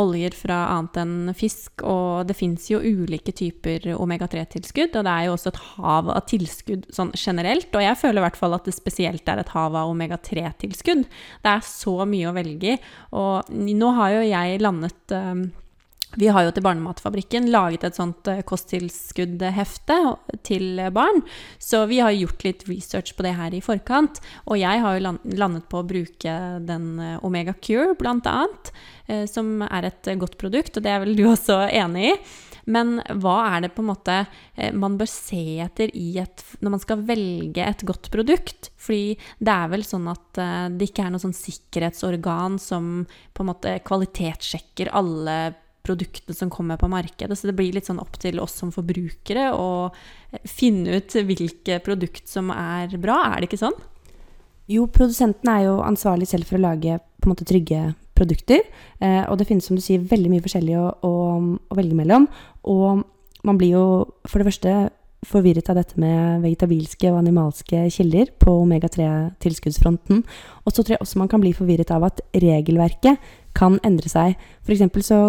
oljer 0.00 0.34
fra 0.36 0.56
annet 0.74 0.98
enn 1.00 1.32
fisk, 1.36 1.84
og 1.86 2.26
det 2.28 2.36
fins 2.36 2.66
jo 2.70 2.80
ulike 2.82 3.34
typer 3.36 3.86
omega-3-tilskudd, 3.94 4.96
og 4.98 5.06
det 5.06 5.12
er 5.12 5.26
jo 5.28 5.34
også 5.36 5.52
et 5.52 5.60
hav 5.74 6.10
av 6.14 6.24
tilskudd 6.30 6.88
sånn 6.94 7.12
generelt, 7.18 7.70
og 7.72 7.84
jeg 7.84 8.00
føler 8.00 8.20
i 8.20 8.24
hvert 8.26 8.40
fall 8.40 8.56
at 8.56 8.66
det 8.66 8.74
spesielt 8.76 9.28
er 9.30 9.42
et 9.42 9.52
hav 9.54 9.76
av 9.78 9.92
omega-3-tilskudd. 9.92 11.04
Det 11.44 11.52
er 11.52 11.66
så 11.68 11.96
mye 12.10 12.30
å 12.30 12.36
velge 12.36 12.74
i, 12.74 12.80
og 13.14 13.52
nå 13.54 13.92
har 14.00 14.16
jo 14.16 14.24
jeg 14.26 14.64
landet 14.64 15.14
um, 15.14 15.46
vi 16.20 16.30
har 16.30 16.46
jo 16.46 16.52
til 16.54 16.64
Barnematfabrikken 16.64 17.48
laget 17.52 17.86
et 17.86 17.98
sånt 17.98 18.28
eh, 18.30 18.42
kosttilskuddhefte 18.46 19.98
til 20.46 20.80
barn. 20.94 21.22
Så 21.58 21.84
vi 21.90 22.00
har 22.02 22.14
gjort 22.14 22.46
litt 22.46 22.64
research 22.70 23.14
på 23.16 23.26
det 23.26 23.34
her 23.38 23.54
i 23.54 23.62
forkant. 23.64 24.20
Og 24.46 24.60
jeg 24.60 24.82
har 24.84 24.96
jo 24.96 25.14
landet 25.34 25.68
på 25.70 25.80
å 25.80 25.88
bruke 25.88 26.38
den 26.68 26.88
eh, 27.02 27.20
Omega 27.26 27.56
Cure, 27.58 27.96
blant 27.98 28.28
annet. 28.30 28.72
Eh, 29.10 29.26
som 29.30 29.58
er 29.66 29.90
et 29.90 30.14
godt 30.20 30.38
produkt, 30.40 30.76
og 30.76 30.86
det 30.86 30.92
er 30.94 31.02
vel 31.04 31.16
du 31.18 31.26
også 31.32 31.64
enig 31.68 32.12
i. 32.12 32.18
Men 32.64 32.96
hva 33.20 33.34
er 33.50 33.66
det 33.66 33.74
på 33.76 33.82
en 33.82 33.90
måte 33.90 34.14
man 34.72 34.94
bør 34.96 35.08
se 35.10 35.58
etter 35.60 35.90
et, 35.92 36.44
når 36.64 36.72
man 36.72 36.80
skal 36.80 37.02
velge 37.04 37.60
et 37.60 37.84
godt 37.84 38.08
produkt? 38.08 38.70
Fordi 38.80 39.18
det 39.36 39.52
er 39.52 39.68
vel 39.68 39.84
sånn 39.84 40.08
at 40.08 40.40
det 40.72 40.88
ikke 40.88 41.04
er 41.04 41.12
noe 41.12 41.20
sånn 41.20 41.36
sikkerhetsorgan 41.36 42.56
som 42.56 43.04
på 43.36 43.44
en 43.44 43.50
måte 43.50 43.74
kvalitetssjekker 43.84 44.94
alle 44.96 45.36
produktene 45.84 46.36
som 46.36 46.50
kommer 46.52 46.78
på 46.80 46.88
markedet. 46.90 47.36
Så 47.38 47.48
det 47.48 47.56
blir 47.58 47.74
litt 47.76 47.88
sånn 47.88 48.02
opp 48.02 48.16
til 48.22 48.40
oss 48.42 48.56
som 48.60 48.72
forbrukere 48.74 49.50
å 49.52 49.90
finne 50.48 50.98
ut 50.98 51.16
hvilke 51.28 51.80
produkt 51.84 52.30
som 52.30 52.50
er 52.54 52.96
bra. 53.00 53.20
Er 53.30 53.42
det 53.42 53.50
ikke 53.50 53.64
sånn? 53.66 53.76
Jo, 54.70 54.86
produsenten 54.88 55.50
er 55.52 55.66
jo 55.66 55.76
ansvarlig 55.84 56.30
selv 56.30 56.48
for 56.48 56.56
å 56.56 56.64
lage 56.64 56.96
på 57.20 57.28
en 57.28 57.34
måte 57.34 57.46
trygge 57.48 57.92
produkter. 58.16 58.64
Eh, 59.02 59.22
og 59.28 59.38
det 59.38 59.48
finnes, 59.48 59.66
som 59.66 59.76
du 59.76 59.82
sier, 59.84 60.02
veldig 60.08 60.30
mye 60.32 60.44
forskjellig 60.44 60.76
å, 60.80 60.88
å, 61.04 61.14
å, 61.68 61.76
velge 61.76 61.98
mellom. 61.98 62.28
Og 62.70 63.04
man 63.44 63.60
blir 63.60 63.74
jo 63.74 63.86
for 64.24 64.40
det 64.40 64.48
første 64.48 64.74
forvirret 65.24 65.68
av 65.72 65.78
dette 65.78 65.96
med 66.00 66.42
vegetabilske 66.44 67.08
og 67.10 67.22
animalske 67.22 67.86
kilder 67.92 68.32
på 68.40 68.58
omega-3-tilskuddsfronten. 68.62 70.20
Og 70.64 70.72
så 70.72 70.82
tror 70.82 70.96
jeg 70.96 71.04
også 71.04 71.20
man 71.20 71.32
kan 71.32 71.44
bli 71.44 71.54
forvirret 71.56 71.92
av 71.94 72.04
at 72.08 72.20
regelverket 72.32 73.20
kan 73.56 73.78
endre 73.86 74.10
seg. 74.12 74.36
For 74.64 75.04
så 75.04 75.20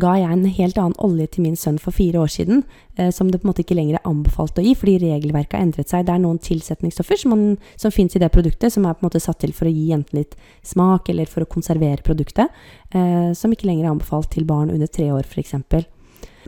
ga 0.00 0.14
jeg 0.16 0.32
en 0.32 0.44
helt 0.48 0.78
annen 0.80 0.96
olje 1.04 1.26
til 1.34 1.44
min 1.44 1.56
sønn 1.58 1.76
for 1.80 1.92
fire 1.92 2.22
år 2.22 2.30
siden, 2.32 2.62
eh, 2.96 3.10
som 3.12 3.28
det 3.28 3.42
på 3.42 3.46
en 3.46 3.50
måte 3.50 3.60
ikke 3.64 3.76
lenger 3.76 3.98
er 3.98 4.08
anbefalt 4.08 4.56
å 4.56 4.64
gi, 4.64 4.72
fordi 4.78 4.96
regelverket 5.02 5.58
har 5.58 5.66
endret 5.66 5.92
seg. 5.92 6.06
Det 6.08 6.14
er 6.14 6.22
noen 6.22 6.40
tilsetningsstoffer 6.40 7.20
som, 7.20 7.34
man, 7.34 7.58
som 7.76 7.92
fins 7.92 8.16
i 8.16 8.22
det 8.22 8.30
produktet, 8.32 8.72
som 8.72 8.86
er 8.86 8.96
på 8.96 9.04
en 9.04 9.10
måte 9.10 9.20
satt 9.20 9.42
til 9.44 9.52
for 9.56 9.68
å 9.68 9.74
gi 9.74 9.90
enten 9.92 10.22
litt 10.22 10.38
smak 10.64 11.12
eller 11.12 11.28
for 11.28 11.44
å 11.44 11.50
konservere 11.50 12.04
produktet, 12.06 12.48
eh, 12.94 13.32
som 13.36 13.52
ikke 13.52 13.68
lenger 13.68 13.88
er 13.88 13.92
anbefalt 13.92 14.32
til 14.32 14.48
barn 14.48 14.72
under 14.72 14.88
tre 14.88 15.10
år, 15.12 15.28
f.eks. 15.28 15.60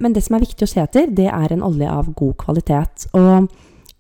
Men 0.01 0.17
det 0.17 0.25
som 0.25 0.39
er 0.39 0.47
viktig 0.47 0.65
å 0.65 0.71
se 0.71 0.81
etter, 0.83 1.13
det 1.13 1.29
er 1.29 1.53
en 1.53 1.63
olje 1.63 1.91
av 1.91 2.11
god 2.17 2.35
kvalitet. 2.41 3.07
Og 3.13 3.51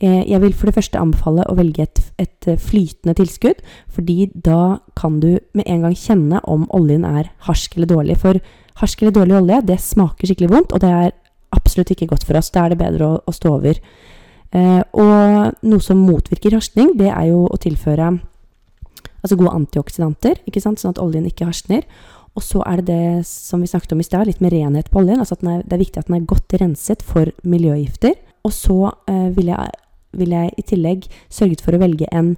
eh, 0.01 0.25
jeg 0.25 0.41
vil 0.41 0.57
for 0.57 0.71
det 0.71 0.79
første 0.81 1.05
anbefale 1.05 1.45
å 1.53 1.61
velge 1.61 1.85
et, 1.85 2.03
et, 2.17 2.51
flytende 2.65 3.15
tilskudd, 3.21 3.61
fordi 3.93 4.31
da 4.33 4.79
kan 4.97 5.21
du 5.21 5.35
med 5.53 5.69
en 5.69 5.85
gang 5.85 5.95
kjenne 5.99 6.41
om 6.49 6.65
oljen 6.75 7.05
er 7.05 7.31
harsk 7.45 7.77
eller 7.77 7.93
dårlig. 7.93 8.19
For 8.25 8.41
Harsk 8.81 9.02
eller 9.02 9.14
dårlig 9.14 9.37
olje, 9.38 9.61
det 9.71 9.78
smaker 9.83 10.31
skikkelig 10.31 10.50
vondt, 10.50 10.75
og 10.75 10.83
det 10.83 10.90
er 10.90 11.14
absolutt 11.54 11.93
ikke 11.95 12.09
godt 12.11 12.26
for 12.26 12.38
oss. 12.38 12.50
Da 12.54 12.64
er 12.64 12.75
det 12.75 12.81
bedre 12.81 13.07
å, 13.07 13.21
å 13.23 13.35
stå 13.35 13.52
over. 13.59 13.78
Eh, 14.54 14.83
og 14.99 15.66
noe 15.66 15.83
som 15.83 16.02
motvirker 16.02 16.57
harskning, 16.57 16.95
det 16.99 17.11
er 17.11 17.31
jo 17.31 17.45
å 17.47 17.61
tilføre 17.61 18.12
altså 19.25 19.38
gode 19.40 19.54
antioksidanter, 19.57 20.43
ikke 20.49 20.61
sant? 20.62 20.83
sånn 20.83 20.93
at 20.95 21.00
oljen 21.02 21.26
ikke 21.28 21.49
harskner. 21.49 21.87
Og 22.35 22.43
så 22.43 22.61
er 22.66 22.83
det 22.83 22.90
det 22.90 23.26
som 23.28 23.62
vi 23.62 23.71
snakket 23.71 23.95
om 23.95 24.02
i 24.02 24.07
stad, 24.07 24.26
litt 24.28 24.43
med 24.43 24.52
renhet 24.52 24.90
på 24.90 25.00
oljen. 25.00 25.23
altså 25.23 25.38
er, 25.38 25.62
Det 25.62 25.76
er 25.76 25.85
viktig 25.85 26.02
at 26.02 26.11
den 26.11 26.19
er 26.19 26.28
godt 26.28 26.57
renset 26.61 27.02
for 27.02 27.31
miljøgifter. 27.47 28.19
Og 28.45 28.52
så 28.52 28.78
eh, 29.09 29.31
vil, 29.37 29.52
jeg, 29.54 29.71
vil 30.19 30.35
jeg 30.35 30.52
i 30.59 30.66
tillegg 30.66 31.09
sørget 31.33 31.62
for 31.64 31.76
å 31.76 31.81
velge 31.81 32.11
en 32.12 32.35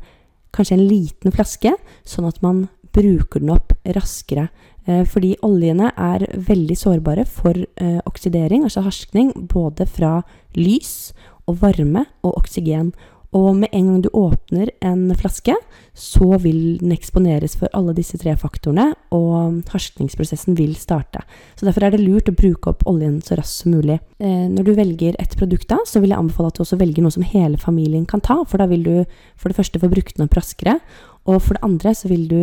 kanskje 0.56 0.76
en 0.76 0.86
liten 0.88 1.34
flaske, 1.34 1.72
sånn 2.06 2.28
at 2.28 2.38
man 2.44 2.68
bruker 2.96 3.42
den 3.42 3.52
opp 3.52 3.74
raskere. 3.96 4.48
Eh, 4.86 5.02
fordi 5.08 5.34
oljene 5.46 5.90
er 5.98 6.26
veldig 6.46 6.78
sårbare 6.78 7.26
for 7.28 7.58
eh, 7.58 7.98
oksidering, 8.06 8.64
altså 8.66 8.84
harskning, 8.86 9.32
både 9.50 9.88
fra 9.90 10.20
lys 10.56 11.12
og 11.46 11.60
varme 11.62 12.06
og 12.22 12.38
oksygen. 12.38 12.92
Og 13.36 13.50
med 13.58 13.72
en 13.74 13.88
gang 13.88 14.02
du 14.04 14.08
åpner 14.16 14.70
en 14.86 15.10
flaske, 15.18 15.52
så 15.96 16.38
vil 16.40 16.78
den 16.80 16.94
eksponeres 16.94 17.56
for 17.58 17.72
alle 17.76 17.92
disse 17.96 18.16
tre 18.20 18.32
faktorene, 18.38 18.92
og 19.12 19.66
harskningsprosessen 19.72 20.56
vil 20.56 20.76
starte. 20.78 21.24
Så 21.58 21.66
Derfor 21.66 21.84
er 21.84 21.96
det 21.96 22.04
lurt 22.04 22.30
å 22.30 22.36
bruke 22.36 22.70
opp 22.70 22.86
oljen 22.88 23.18
så 23.26 23.36
raskt 23.36 23.64
som 23.64 23.74
mulig. 23.74 23.98
Eh, 24.22 24.46
når 24.52 24.68
du 24.68 24.72
velger 24.78 25.18
et 25.20 25.36
produkt, 25.36 25.68
da, 25.72 25.80
så 25.84 26.00
vil 26.00 26.14
jeg 26.14 26.22
anbefale 26.22 26.52
at 26.52 26.60
du 26.60 26.64
også 26.64 26.78
velger 26.80 27.04
noe 27.04 27.14
som 27.14 27.26
hele 27.26 27.60
familien 27.60 28.06
kan 28.06 28.22
ta, 28.24 28.38
for 28.46 28.62
da 28.62 28.70
vil 28.70 28.86
du 28.86 28.94
for 29.36 29.50
det 29.50 29.58
første 29.58 29.82
få 29.82 29.90
brukt 29.92 30.16
den 30.16 30.28
opp 30.28 30.38
raskere, 30.38 30.78
og 31.26 31.42
for 31.42 31.58
det 31.58 31.66
andre 31.66 31.92
så 31.98 32.08
vil 32.08 32.28
du 32.30 32.40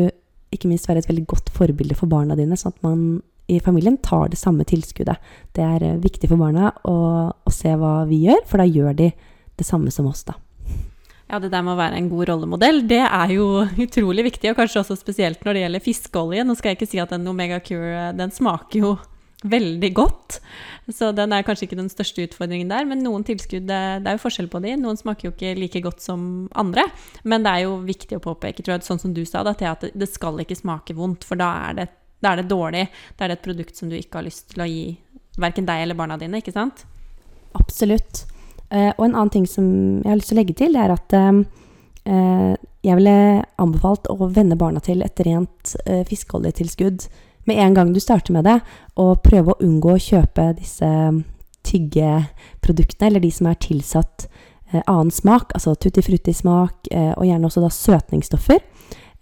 ikke 0.56 0.72
minst 0.72 0.88
være 0.90 1.04
et 1.04 1.10
veldig 1.10 1.26
godt 1.30 1.52
forbilde 1.56 1.98
for 1.98 2.12
barna 2.12 2.38
dine, 2.40 2.58
sånn 2.60 2.76
at 2.76 2.86
man 2.86 3.06
i 3.52 3.60
familien 3.60 3.98
tar 4.00 4.30
det 4.32 4.40
samme 4.40 4.66
tilskuddet. 4.68 5.20
Det 5.56 5.64
er 5.66 5.84
eh, 5.84 6.00
viktig 6.02 6.30
for 6.32 6.40
barna 6.40 6.72
å, 6.88 6.96
å 7.34 7.54
se 7.54 7.74
hva 7.80 8.04
vi 8.10 8.24
gjør, 8.28 8.44
for 8.48 8.64
da 8.64 8.68
gjør 8.70 8.96
de 9.02 9.12
det 9.60 9.68
samme 9.68 9.92
som 9.94 10.08
oss, 10.10 10.24
da. 10.26 10.38
Ja, 11.30 11.40
det 11.42 11.50
der 11.54 11.64
med 11.66 11.74
å 11.76 11.80
være 11.80 11.98
en 11.98 12.10
god 12.12 12.28
rollemodell, 12.30 12.84
det 12.90 13.02
er 13.04 13.34
jo 13.36 13.48
utrolig 13.86 14.28
viktig, 14.30 14.52
og 14.52 14.60
kanskje 14.60 14.84
også 14.84 14.98
spesielt 15.00 15.44
når 15.46 15.58
det 15.58 15.66
gjelder 15.66 15.86
fiskeolje. 15.88 16.46
Nå 16.46 16.56
skal 16.60 16.72
jeg 16.72 16.80
ikke 16.80 16.92
si 16.94 17.02
at 17.04 17.14
en 17.16 17.28
Omega 17.32 17.60
Cure 17.64 18.12
den 18.18 18.34
smaker 18.34 18.80
jo 18.80 18.94
veldig 19.44 19.90
godt. 19.96 20.40
Så 20.92 21.12
den 21.16 21.32
er 21.36 21.46
kanskje 21.48 21.68
ikke 21.68 21.80
den 21.80 21.92
største 21.92 22.26
utfordringen 22.28 22.72
der. 22.72 22.86
Men 22.88 23.04
noen 23.06 23.24
tilskudd, 23.28 23.68
det 23.70 23.76
er 24.10 24.18
jo 24.18 24.24
forskjell 24.24 24.50
på 24.52 24.62
de. 24.64 24.76
Noen 24.80 25.00
smaker 25.00 25.30
jo 25.30 25.34
ikke 25.34 25.54
like 25.60 25.84
godt 25.86 26.04
som 26.04 26.26
andre. 26.60 26.86
Men 27.24 27.46
det 27.46 27.54
er 27.54 27.66
jo 27.66 27.78
viktig 27.88 28.20
å 28.20 28.24
påpeke, 28.24 28.64
tror 28.64 28.78
jeg, 28.78 28.88
sånn 28.88 29.02
som 29.02 29.16
du 29.16 29.24
sa, 29.28 29.46
da, 29.48 29.56
at 29.72 29.88
det 29.94 30.10
skal 30.12 30.42
ikke 30.44 30.60
smake 30.60 30.96
vondt. 30.98 31.28
For 31.28 31.40
da 31.40 31.50
er, 31.70 31.80
det, 31.80 31.88
da 32.24 32.34
er 32.34 32.44
det 32.44 32.52
dårlig. 32.52 32.86
Da 33.16 33.26
er 33.26 33.34
det 33.34 33.40
et 33.40 33.48
produkt 33.48 33.80
som 33.80 33.92
du 33.92 33.98
ikke 34.00 34.20
har 34.20 34.28
lyst 34.28 34.54
til 34.54 34.66
å 34.66 34.70
gi 34.70 34.86
verken 35.40 35.68
deg 35.70 35.86
eller 35.86 35.98
barna 35.98 36.20
dine, 36.22 36.44
ikke 36.44 36.56
sant? 36.56 36.86
Absolutt. 37.58 38.26
Uh, 38.74 38.92
og 38.98 39.08
en 39.08 39.16
annen 39.16 39.34
ting 39.34 39.50
som 39.50 39.66
jeg 40.02 40.10
har 40.10 40.20
lyst 40.20 40.32
til 40.34 40.38
å 40.38 40.42
legge 40.42 40.58
til, 40.58 40.76
det 40.76 40.84
er 40.84 40.94
at 40.96 41.16
uh, 41.16 42.56
jeg 42.84 43.00
ville 43.00 43.44
anbefalt 43.62 44.10
å 44.12 44.18
vende 44.28 44.58
barna 44.60 44.82
til 44.84 45.04
et 45.06 45.22
rent 45.24 45.76
uh, 45.88 46.02
fiskeoljetilskudd 46.10 47.08
med 47.50 47.60
en 47.60 47.78
gang 47.78 47.94
du 47.94 48.00
starter 48.04 48.36
med 48.36 48.48
det, 48.48 48.60
og 49.00 49.22
prøve 49.26 49.54
å 49.54 49.62
unngå 49.64 49.96
å 49.96 50.02
kjøpe 50.02 50.52
disse 50.58 50.90
tyggeproduktene, 51.64 53.10
eller 53.10 53.24
de 53.24 53.32
som 53.32 53.48
er 53.50 53.62
tilsatt 53.64 54.28
eh, 54.72 54.82
annen 54.84 55.12
smak, 55.14 55.54
altså 55.56 55.76
tutti 55.76 56.04
frutti-smak, 56.04 56.92
eh, 56.92 57.12
og 57.16 57.28
gjerne 57.28 57.50
også 57.50 57.64
da 57.64 57.72
søtningsstoffer. 57.74 58.62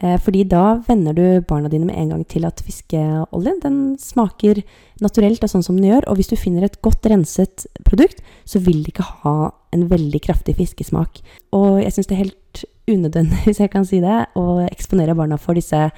Eh, 0.02 0.18
fordi 0.18 0.44
da 0.50 0.80
venner 0.88 1.14
du 1.14 1.26
barna 1.46 1.70
dine 1.70 1.86
med 1.86 1.98
en 1.98 2.16
gang 2.16 2.24
til 2.26 2.46
at 2.48 2.62
fiskeoljen 2.66 3.60
den 3.62 3.80
smaker 4.02 4.64
naturelt 5.02 5.44
og 5.46 5.52
sånn 5.52 5.66
som 5.66 5.78
den 5.78 5.92
gjør. 5.92 6.08
Og 6.10 6.18
hvis 6.18 6.32
du 6.32 6.38
finner 6.40 6.66
et 6.66 6.80
godt 6.82 7.06
renset 7.12 7.68
produkt, 7.86 8.24
så 8.46 8.62
vil 8.64 8.82
det 8.82 8.96
ikke 8.96 9.10
ha 9.24 9.52
en 9.76 9.88
veldig 9.92 10.24
kraftig 10.26 10.58
fiskesmak. 10.58 11.22
Og 11.56 11.84
jeg 11.84 11.94
syns 11.94 12.10
det 12.10 12.18
er 12.18 12.24
helt 12.26 12.64
unødvendig, 12.90 13.44
hvis 13.46 13.62
jeg 13.62 13.74
kan 13.74 13.86
si 13.88 14.02
det, 14.04 14.24
å 14.36 14.64
eksponere 14.66 15.16
barna 15.18 15.38
for 15.42 15.58
disse 15.58 15.90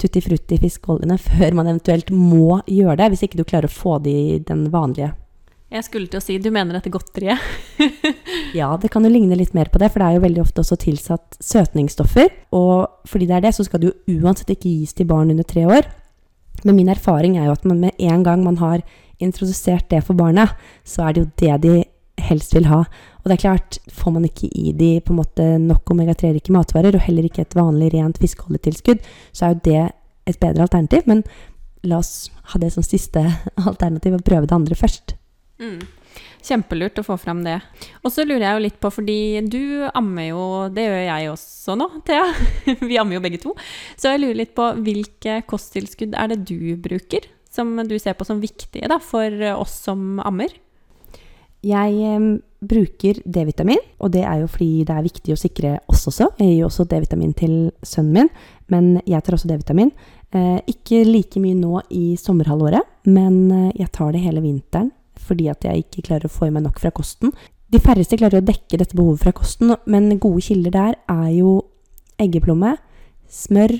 tutti 0.00 0.22
frutti 0.24 0.58
fiskeoljene 0.60 1.16
før 1.20 1.56
man 1.58 1.70
eventuelt 1.70 2.12
må 2.14 2.60
gjøre 2.66 2.98
det, 3.00 3.10
hvis 3.12 3.26
ikke 3.26 3.40
du 3.40 3.46
klarer 3.46 3.70
å 3.70 3.74
få 3.74 3.98
det 4.04 4.14
i 4.14 4.38
den 4.46 4.68
vanlige. 4.72 5.12
Jeg 5.70 5.86
skulle 5.86 6.10
til 6.10 6.18
å 6.18 6.22
si, 6.24 6.36
du 6.42 6.48
mener 6.50 6.74
dette 6.74 6.90
godteriet? 6.90 7.38
ja, 8.58 8.72
det 8.82 8.90
kan 8.90 9.04
jo 9.06 9.12
ligne 9.12 9.38
litt 9.38 9.52
mer 9.54 9.68
på 9.70 9.78
det, 9.78 9.92
for 9.92 10.02
det 10.02 10.08
er 10.08 10.16
jo 10.16 10.24
veldig 10.24 10.42
ofte 10.42 10.64
også 10.64 10.80
tilsatt 10.82 11.38
søtningsstoffer. 11.38 12.32
Og 12.58 13.06
fordi 13.06 13.28
det 13.30 13.36
er 13.36 13.44
det, 13.44 13.52
så 13.54 13.66
skal 13.68 13.82
det 13.82 13.92
jo 13.92 14.18
uansett 14.18 14.50
ikke 14.56 14.72
gis 14.72 14.96
til 14.98 15.06
barn 15.10 15.30
under 15.30 15.46
tre 15.46 15.68
år. 15.70 15.86
Men 16.64 16.74
min 16.74 16.90
erfaring 16.90 17.38
er 17.38 17.46
jo 17.46 17.54
at 17.54 17.68
man 17.70 17.84
med 17.84 18.02
en 18.02 18.26
gang 18.26 18.42
man 18.42 18.58
har 18.58 18.82
introdusert 19.22 19.86
det 19.92 20.02
for 20.08 20.18
barnet, 20.18 20.56
så 20.82 21.06
er 21.06 21.14
det 21.14 21.22
jo 21.22 21.30
det 21.38 21.56
de 21.62 21.76
helst 22.24 22.54
vil 22.56 22.68
ha. 22.70 22.82
Og 23.20 23.28
det 23.28 23.36
er 23.36 23.44
klart, 23.44 23.78
får 23.92 24.14
man 24.16 24.26
ikke 24.28 24.48
i 24.48 24.72
de 24.76 24.90
på 25.04 25.14
en 25.14 25.20
måte 25.20 25.46
nok 25.60 25.92
omega-3-rike 25.92 26.54
matvarer, 26.54 26.96
og 26.96 27.04
heller 27.04 27.28
ikke 27.28 27.44
et 27.44 27.56
vanlig 27.58 27.92
rent 27.94 28.20
fiskeoljetilskudd, 28.22 29.06
så 29.32 29.46
er 29.46 29.54
jo 29.54 29.64
det 29.66 29.80
et 30.30 30.40
bedre 30.42 30.66
alternativ. 30.66 31.08
Men 31.10 31.24
la 31.86 32.00
oss 32.00 32.30
ha 32.52 32.60
det 32.60 32.72
som 32.74 32.84
siste 32.86 33.22
alternativ 33.70 34.18
og 34.18 34.26
prøve 34.26 34.48
det 34.48 34.56
andre 34.56 34.78
først. 34.78 35.16
Mm. 35.60 35.80
Kjempelurt 36.40 36.98
å 37.02 37.04
få 37.04 37.18
fram 37.20 37.42
det. 37.44 37.58
Og 38.00 38.12
så 38.14 38.24
lurer 38.24 38.46
jeg 38.46 38.56
jo 38.56 38.64
litt 38.64 38.78
på, 38.80 38.90
fordi 38.94 39.18
du 39.44 39.84
ammer 39.92 40.30
jo 40.30 40.44
Det 40.72 40.86
gjør 40.86 41.02
jeg 41.04 41.28
også 41.34 41.76
nå, 41.76 41.90
Thea. 42.08 42.30
Vi 42.88 42.96
ammer 43.00 43.18
jo 43.18 43.24
begge 43.26 43.42
to. 43.42 43.52
Så 44.00 44.14
jeg 44.14 44.22
lurer 44.24 44.40
litt 44.40 44.56
på 44.56 44.70
hvilke 44.80 45.42
kosttilskudd 45.50 46.16
er 46.16 46.32
det 46.32 46.40
du 46.48 46.72
bruker, 46.80 47.28
som 47.52 47.76
du 47.84 47.98
ser 48.00 48.16
på 48.16 48.26
som 48.26 48.40
viktige 48.40 48.88
da, 48.88 48.96
for 49.04 49.36
oss 49.52 49.76
som 49.84 50.22
ammer? 50.24 50.54
Jeg 51.66 52.40
bruker 52.60 53.20
D-vitamin, 53.24 53.80
og 54.00 54.12
det 54.12 54.22
er 54.24 54.42
jo 54.42 54.48
fordi 54.48 54.84
det 54.88 54.94
er 54.94 55.04
viktig 55.04 55.34
å 55.34 55.40
sikre 55.40 55.74
oss 55.90 56.06
også. 56.08 56.30
Jeg 56.38 56.52
gir 56.54 56.58
jo 56.62 56.68
også 56.68 56.86
D-vitamin 56.88 57.32
til 57.36 57.54
sønnen 57.86 58.16
min, 58.16 58.32
men 58.72 58.90
jeg 59.08 59.24
tar 59.24 59.36
også 59.36 59.48
D-vitamin. 59.48 59.92
Eh, 60.36 60.58
ikke 60.70 61.02
like 61.08 61.40
mye 61.42 61.56
nå 61.58 61.80
i 61.96 62.14
sommerhalvåret, 62.20 62.84
men 63.08 63.38
eh, 63.50 63.72
jeg 63.80 63.92
tar 63.96 64.12
det 64.14 64.24
hele 64.24 64.44
vinteren 64.44 64.92
fordi 65.20 65.50
at 65.52 65.62
jeg 65.66 65.82
ikke 65.82 66.02
klarer 66.08 66.26
å 66.26 66.32
få 66.32 66.48
i 66.48 66.52
meg 66.54 66.64
nok 66.64 66.78
fra 66.80 66.90
kosten. 66.96 67.30
De 67.70 67.78
færreste 67.82 68.16
klarer 68.18 68.40
å 68.40 68.46
dekke 68.46 68.78
dette 68.80 68.96
behovet 68.98 69.20
fra 69.22 69.34
kosten, 69.36 69.74
men 69.86 70.08
gode 70.18 70.42
kilder 70.42 70.72
der 70.74 70.96
er 71.12 71.28
jo 71.36 71.52
eggeplomme, 72.20 72.72
smør, 73.30 73.76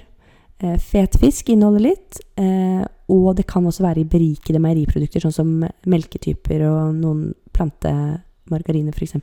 eh, 0.60 0.76
fet 0.78 1.16
fisk 1.18 1.48
inneholder 1.50 1.86
litt, 1.88 2.20
og 3.10 3.34
det 3.36 3.44
kan 3.50 3.64
også 3.66 3.82
være 3.82 4.04
i 4.04 4.08
berikede 4.08 4.60
meieriprodukter, 4.62 5.24
sånn 5.24 5.34
som 5.34 5.48
melketyper 5.90 6.62
og 6.68 6.94
noen 7.00 7.24
plantemargariner 7.56 8.96
f.eks. 8.96 9.16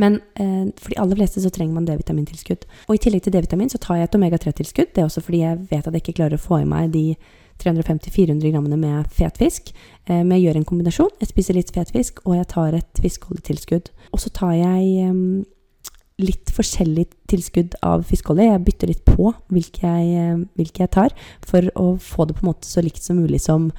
Men 0.00 0.18
eh, 0.34 0.66
for 0.80 0.92
de 0.92 0.98
aller 1.00 1.20
fleste 1.20 1.42
så 1.44 1.52
trenger 1.54 1.76
man 1.76 1.86
D-vitamintilskudd. 1.88 2.66
Og 2.88 2.96
i 2.96 3.02
tillegg 3.02 3.24
til 3.26 3.34
D-vitamin 3.36 3.72
så 3.72 3.80
tar 3.82 4.00
jeg 4.00 4.08
et 4.08 4.18
omega-3-tilskudd. 4.18 4.92
Det 4.94 5.02
er 5.02 5.08
også 5.08 5.24
fordi 5.24 5.44
jeg 5.44 5.64
vet 5.70 5.86
at 5.86 5.92
jeg 5.92 6.04
ikke 6.04 6.18
klarer 6.20 6.38
å 6.38 6.44
få 6.44 6.62
i 6.62 6.68
meg 6.68 6.92
de 6.94 7.06
350-400 7.62 8.50
grammene 8.50 8.78
med 8.80 9.10
fet 9.14 9.38
fisk. 9.40 9.74
Eh, 10.08 10.20
men 10.20 10.36
jeg 10.36 10.48
gjør 10.48 10.60
en 10.60 10.70
kombinasjon. 10.72 11.12
Jeg 11.22 11.32
spiser 11.32 11.58
litt 11.58 11.74
fet 11.74 11.92
fisk, 11.94 12.22
og 12.26 12.38
jeg 12.38 12.50
tar 12.54 12.78
et 12.78 13.02
fiskeoljetilskudd. 13.04 13.92
Og 14.12 14.22
så 14.22 14.32
tar 14.34 14.56
jeg 14.58 15.08
eh, 15.08 15.44
litt 16.22 16.50
forskjellig 16.54 17.08
tilskudd 17.30 17.78
av 17.86 18.04
fiskeolje. 18.06 18.50
Jeg 18.52 18.64
bytter 18.68 18.90
litt 18.90 19.04
på 19.06 19.32
hvilke 19.50 19.82
jeg, 19.82 20.44
hvilke 20.58 20.84
jeg 20.84 20.92
tar, 20.94 21.14
for 21.46 21.66
å 21.78 21.94
få 22.02 22.28
det 22.28 22.38
på 22.38 22.44
en 22.44 22.52
måte 22.52 22.70
så 22.70 22.84
likt 22.84 23.02
som 23.02 23.18
mulig 23.18 23.42
som 23.42 23.70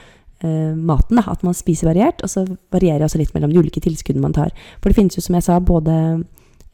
maten. 0.43 1.17
Da. 1.17 1.23
At 1.31 1.43
man 1.47 1.55
spiser 1.57 1.87
variert, 1.87 2.19
og 2.21 2.29
så 2.29 2.43
varierer 2.73 3.03
jeg 3.03 3.09
også 3.09 3.21
litt 3.21 3.35
mellom 3.35 3.53
de 3.53 3.61
ulike 3.61 3.81
tilskuddene 3.81 4.25
man 4.25 4.35
tar. 4.35 4.51
For 4.81 4.91
det 4.91 4.97
finnes 4.97 5.15
jo, 5.17 5.23
som 5.23 5.37
jeg 5.37 5.45
sa, 5.47 5.59
både 5.63 5.95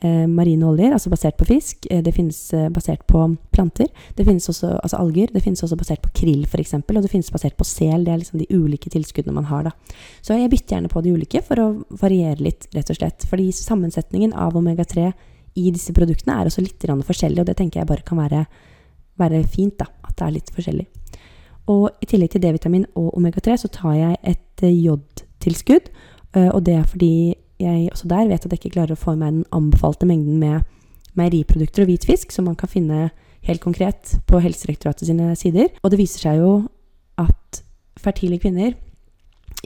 eh, 0.02 0.28
marine 0.28 0.66
oljer, 0.66 0.94
altså 0.94 1.12
basert 1.14 1.38
på 1.38 1.48
fisk. 1.50 1.88
Eh, 1.90 2.02
det 2.04 2.14
finnes 2.16 2.38
eh, 2.58 2.70
basert 2.74 3.04
på 3.10 3.24
planter. 3.54 3.90
Det 4.18 4.26
finnes 4.28 4.50
også 4.50 4.74
altså 4.78 5.02
alger. 5.02 5.32
Det 5.34 5.44
finnes 5.44 5.64
også 5.64 5.78
basert 5.80 6.04
på 6.04 6.14
krill, 6.22 6.46
f.eks. 6.46 6.74
Og 6.80 7.02
det 7.02 7.12
finnes 7.12 7.32
basert 7.34 7.58
på 7.58 7.68
sel. 7.68 8.06
Det 8.06 8.14
er 8.14 8.22
liksom 8.22 8.42
de 8.42 8.50
ulike 8.50 8.92
tilskuddene 8.94 9.38
man 9.38 9.50
har, 9.52 9.70
da. 9.70 9.98
Så 10.22 10.38
jeg 10.38 10.52
bytter 10.54 10.78
gjerne 10.78 10.92
på 10.92 11.04
de 11.06 11.16
ulike 11.16 11.44
for 11.46 11.62
å 11.62 11.70
variere 12.02 12.42
litt, 12.42 12.70
rett 12.76 12.94
og 12.94 13.00
slett. 13.00 13.28
Fordi 13.30 13.52
sammensetningen 13.56 14.34
av 14.34 14.58
omega-3 14.58 15.12
i 15.60 15.70
disse 15.76 15.94
produktene 15.94 16.40
er 16.40 16.48
også 16.48 16.64
litt 16.64 16.82
forskjellig, 16.82 17.42
og 17.44 17.50
det 17.50 17.58
tenker 17.60 17.82
jeg 17.82 17.90
bare 17.90 18.08
kan 18.08 18.22
være, 18.22 18.46
være 19.20 19.44
fint, 19.52 19.78
da. 19.82 19.90
At 20.08 20.18
det 20.18 20.28
er 20.28 20.38
litt 20.40 20.52
forskjellig. 20.56 20.88
Og 21.70 21.90
i 22.02 22.08
tillegg 22.10 22.34
til 22.34 22.42
D-vitamin 22.44 22.88
og 22.96 23.14
omega-3 23.18 23.58
så 23.62 23.70
tar 23.72 23.94
jeg 24.00 24.18
et 24.24 24.66
eh, 24.66 24.82
jodtilskudd. 24.86 25.92
Og 26.32 26.62
det 26.64 26.78
er 26.80 26.86
fordi 26.88 27.36
jeg 27.60 27.90
også 27.92 28.08
der 28.08 28.30
vet 28.30 28.46
at 28.46 28.54
jeg 28.54 28.62
ikke 28.62 28.78
klarer 28.78 28.96
å 28.96 29.00
få 29.00 29.18
i 29.18 29.20
meg 29.20 29.34
den 29.36 29.48
anbefalte 29.52 30.08
mengden 30.08 30.38
med 30.40 30.62
meieriprodukter 31.20 31.84
og 31.84 31.92
hvit 31.92 32.06
fisk, 32.08 32.32
som 32.32 32.48
man 32.48 32.56
kan 32.56 32.72
finne 32.72 33.10
helt 33.48 33.64
konkret 33.64 34.16
på 34.30 34.40
Helsedirektoratet 34.40 35.10
sine 35.10 35.34
sider. 35.36 35.68
Og 35.84 35.92
det 35.92 36.00
viser 36.00 36.28
seg 36.28 36.40
jo 36.42 36.54
at 37.22 37.62
fertile 38.02 38.40
kvinner 38.42 38.74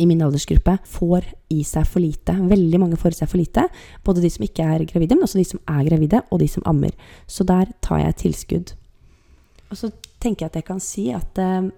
i 0.01 0.07
min 0.09 0.23
aldersgruppe 0.25 0.77
får 0.91 1.27
i 1.53 1.61
seg 1.67 1.85
for 1.87 2.03
lite. 2.03 2.35
Veldig 2.49 2.81
mange 2.81 2.99
får 2.99 3.15
i 3.15 3.19
seg 3.21 3.31
for 3.31 3.39
lite. 3.39 3.67
Både 4.03 4.23
de 4.23 4.31
som 4.31 4.43
ikke 4.47 4.65
er 4.65 4.87
gravide, 4.89 5.15
men 5.15 5.27
også 5.27 5.39
de 5.39 5.47
som 5.47 5.61
er 5.71 5.85
gravide, 5.87 6.23
og 6.31 6.41
de 6.41 6.49
som 6.51 6.65
ammer. 6.67 6.95
Så 7.27 7.47
der 7.47 7.71
tar 7.85 8.01
jeg 8.01 8.19
tilskudd. 8.23 8.75
Og 9.69 9.79
så 9.79 9.91
tenker 10.23 10.45
jeg 10.45 10.51
at 10.51 10.59
jeg 10.59 10.67
kan 10.67 10.81
si 10.83 11.09
at 11.15 11.39
eh, 11.41 11.69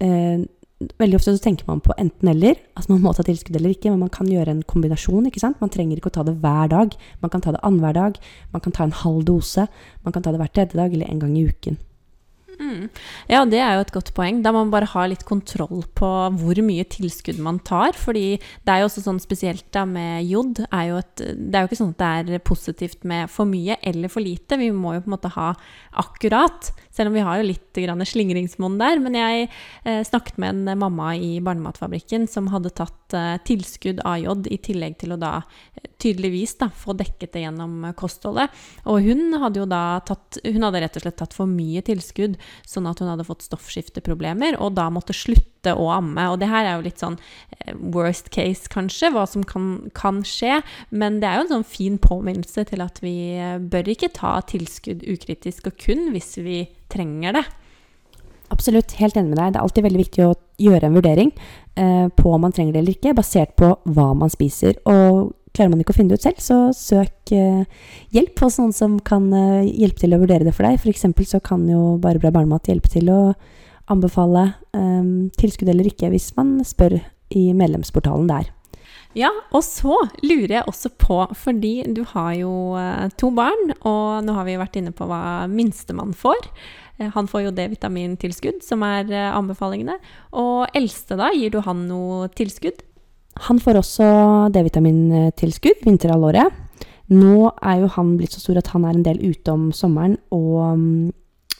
eh 0.00 0.46
Veldig 0.78 1.16
ofte 1.18 1.32
så 1.34 1.42
tenker 1.42 1.66
man 1.66 1.80
på 1.82 1.94
enten-eller. 1.98 2.54
Altså 2.78 2.92
man 2.92 3.00
må 3.02 3.10
ta 3.10 3.24
tilskudd 3.26 3.56
eller 3.58 3.72
ikke, 3.74 3.90
men 3.90 4.04
man 4.04 4.12
kan 4.14 4.28
gjøre 4.30 4.52
en 4.54 4.60
kombinasjon. 4.62 5.26
ikke 5.26 5.42
sant? 5.42 5.58
Man 5.58 5.72
trenger 5.74 5.98
ikke 5.98 6.12
å 6.12 6.14
ta 6.14 6.22
det 6.22 6.36
hver 6.38 6.70
dag. 6.70 6.94
Man 7.18 7.32
kan 7.32 7.42
ta 7.42 7.50
det 7.50 7.62
annenhver 7.66 7.96
dag. 7.96 8.20
Man 8.52 8.62
kan 8.62 8.72
ta 8.76 8.84
en 8.86 8.94
halv 8.94 9.24
dose. 9.26 9.66
Man 10.04 10.14
kan 10.14 10.22
ta 10.22 10.30
det 10.30 10.38
hver 10.38 10.52
tredje 10.54 10.78
dag 10.78 10.94
eller 10.94 11.10
en 11.10 11.18
gang 11.18 11.34
i 11.34 11.48
uken. 11.50 11.80
Mm. 12.58 12.88
Ja, 13.30 13.44
det 13.46 13.60
er 13.62 13.76
jo 13.76 13.84
et 13.84 13.92
godt 13.94 14.10
poeng. 14.16 14.40
Da 14.42 14.50
må 14.54 14.64
man 14.64 14.72
bare 14.72 14.90
ha 14.90 15.04
litt 15.06 15.22
kontroll 15.28 15.84
på 15.98 16.08
hvor 16.40 16.60
mye 16.66 16.86
tilskudd 16.90 17.38
man 17.42 17.60
tar. 17.62 17.94
fordi 17.94 18.38
det 18.66 18.72
er 18.72 18.82
jo 18.82 18.88
også 18.88 19.04
sånn 19.04 19.20
spesielt 19.22 19.66
da 19.74 19.84
med 19.86 20.26
jod 20.26 20.64
er 20.66 20.84
jo 20.90 20.98
et, 20.98 21.14
Det 21.22 21.54
er 21.54 21.64
jo 21.64 21.70
ikke 21.70 21.80
sånn 21.80 21.94
at 21.94 22.26
det 22.26 22.38
er 22.38 22.44
positivt 22.44 23.04
med 23.04 23.30
for 23.30 23.46
mye 23.46 23.78
eller 23.82 24.10
for 24.10 24.24
lite. 24.24 24.58
Vi 24.58 24.70
må 24.74 24.96
jo 24.96 25.04
på 25.04 25.12
en 25.12 25.16
måte 25.16 25.32
ha 25.36 25.52
akkurat. 26.02 26.72
Selv 26.90 27.12
om 27.12 27.18
vi 27.18 27.26
har 27.26 27.38
jo 27.38 27.48
litt 27.48 27.78
slingringsmonn 27.78 28.78
der. 28.78 28.98
Men 28.98 29.14
jeg 29.14 29.48
eh, 29.84 30.02
snakket 30.02 30.38
med 30.38 30.54
en 30.54 30.78
mamma 30.78 31.14
i 31.14 31.38
Barnematfabrikken 31.40 32.26
som 32.26 32.50
hadde 32.50 32.74
tatt 32.74 32.97
eh, 33.16 33.36
tilskudd 33.46 34.02
jod 34.22 34.48
i 34.50 34.58
tillegg 34.62 34.98
til 35.00 35.14
å 35.14 35.18
da 35.20 35.32
eh, 35.40 35.86
tydeligvis 36.00 36.56
da, 36.60 36.68
få 36.74 36.94
dekket 36.98 37.34
det 37.34 37.44
gjennom 37.44 37.86
kostholdet. 37.98 38.54
Og 38.88 39.02
hun 39.06 39.36
hadde 39.42 39.62
jo 39.62 39.68
da 39.68 40.00
tatt 40.06 40.38
Hun 40.44 40.64
hadde 40.64 40.80
rett 40.82 40.96
og 40.98 41.04
slett 41.04 41.18
tatt 41.18 41.34
for 41.36 41.50
mye 41.50 41.82
tilskudd 41.84 42.36
sånn 42.68 42.86
at 42.88 43.00
hun 43.02 43.10
hadde 43.10 43.26
fått 43.26 43.46
stoffskifteproblemer, 43.46 44.58
og 44.62 44.76
da 44.78 44.88
måtte 44.92 45.16
slutte 45.16 45.74
å 45.74 45.88
amme. 45.92 46.28
Og 46.32 46.38
det 46.40 46.50
her 46.50 46.66
er 46.66 46.76
jo 46.76 46.86
litt 46.86 47.02
sånn 47.02 47.18
eh, 47.18 47.74
worst 47.94 48.32
case, 48.34 48.70
kanskje, 48.72 49.12
hva 49.14 49.26
som 49.28 49.44
kan, 49.46 49.88
kan 49.98 50.22
skje. 50.26 50.60
Men 50.90 51.20
det 51.22 51.30
er 51.30 51.40
jo 51.40 51.46
en 51.46 51.54
sånn 51.58 51.68
fin 51.68 51.98
påminnelse 52.02 52.68
til 52.70 52.84
at 52.84 53.02
vi 53.04 53.14
eh, 53.36 53.56
bør 53.58 53.94
ikke 53.94 54.12
ta 54.16 54.38
tilskudd 54.48 55.06
ukritisk, 55.08 55.70
og 55.70 55.80
kun 55.82 56.10
hvis 56.14 56.36
vi 56.42 56.66
trenger 56.92 57.40
det. 57.40 57.46
Absolutt, 58.54 58.94
helt 59.00 59.16
enig 59.18 59.34
med 59.34 59.40
deg. 59.40 59.52
Det 59.52 59.60
er 59.60 59.66
alltid 59.66 59.84
veldig 59.84 60.04
viktig 60.06 60.24
å 60.24 60.36
gjøre 60.58 60.88
en 60.88 60.98
vurdering 60.98 61.32
eh, 61.78 62.06
på 62.14 62.32
om 62.34 62.42
man 62.46 62.54
trenger 62.54 62.74
det 62.74 62.82
eller 62.82 62.96
ikke, 62.96 63.16
basert 63.18 63.54
på 63.58 63.72
hva 63.94 64.12
man 64.18 64.32
spiser. 64.32 64.80
Og 64.90 65.34
Klarer 65.56 65.72
man 65.72 65.80
ikke 65.82 65.94
å 65.94 65.96
finne 65.96 66.12
det 66.12 66.20
ut 66.20 66.26
selv, 66.26 66.40
så 66.44 66.56
søk 66.76 67.32
eh, 67.34 67.86
hjelp 68.14 68.42
hos 68.44 68.58
noen 68.60 68.74
som 68.76 68.98
kan 69.02 69.24
eh, 69.34 69.70
hjelpe 69.80 70.04
til 70.04 70.14
å 70.14 70.20
vurdere 70.20 70.46
det 70.46 70.52
for 70.54 70.68
deg. 70.68 70.76
F.eks. 70.78 71.06
så 71.32 71.40
kan 71.42 71.64
jo 71.66 71.96
Bare 72.02 72.20
bra 72.22 72.30
barnemat 72.34 72.68
hjelpe 72.70 72.90
til 72.92 73.08
å 73.10 73.20
anbefale 73.88 74.44
um, 74.76 75.30
tilskudd 75.40 75.70
eller 75.72 75.88
ikke, 75.88 76.10
hvis 76.12 76.28
man 76.36 76.58
spør 76.68 76.98
i 77.32 77.48
medlemsportalen 77.56 78.28
der. 78.28 78.50
Ja, 79.16 79.30
og 79.56 79.64
så 79.64 79.96
lurer 80.20 80.58
jeg 80.58 80.68
også 80.68 80.92
på, 81.00 81.22
fordi 81.40 81.72
du 81.96 82.02
har 82.12 82.34
jo 82.36 82.52
uh, 82.76 83.08
to 83.18 83.32
barn, 83.34 83.72
og 83.80 84.26
nå 84.26 84.36
har 84.36 84.46
vi 84.46 84.58
vært 84.60 84.76
inne 84.78 84.92
på 84.94 85.08
hva 85.08 85.48
minstemann 85.50 86.12
får. 86.16 86.50
Han 86.98 87.28
får 87.30 87.44
jo 87.46 87.54
D-vitamintilskudd, 87.54 88.62
som 88.66 88.82
er 88.86 89.10
anbefalingene. 89.30 89.98
Og 90.34 90.66
eldste, 90.76 91.18
da, 91.20 91.30
gir 91.34 91.52
du 91.54 91.60
han 91.62 91.86
noe 91.90 92.26
tilskudd? 92.34 92.82
Han 93.46 93.60
får 93.62 93.78
også 93.78 94.08
D-vitamintilskudd 94.54 95.84
vinterhalvåret. 95.86 96.64
Nå 97.14 97.52
er 97.64 97.84
jo 97.84 97.92
han 97.94 98.16
blitt 98.18 98.34
så 98.34 98.42
stor 98.42 98.58
at 98.60 98.72
han 98.74 98.84
er 98.84 98.98
en 98.98 99.06
del 99.06 99.22
ute 99.22 99.52
om 99.54 99.70
sommeren 99.72 100.18
og 100.34 100.56
um, 100.60 100.88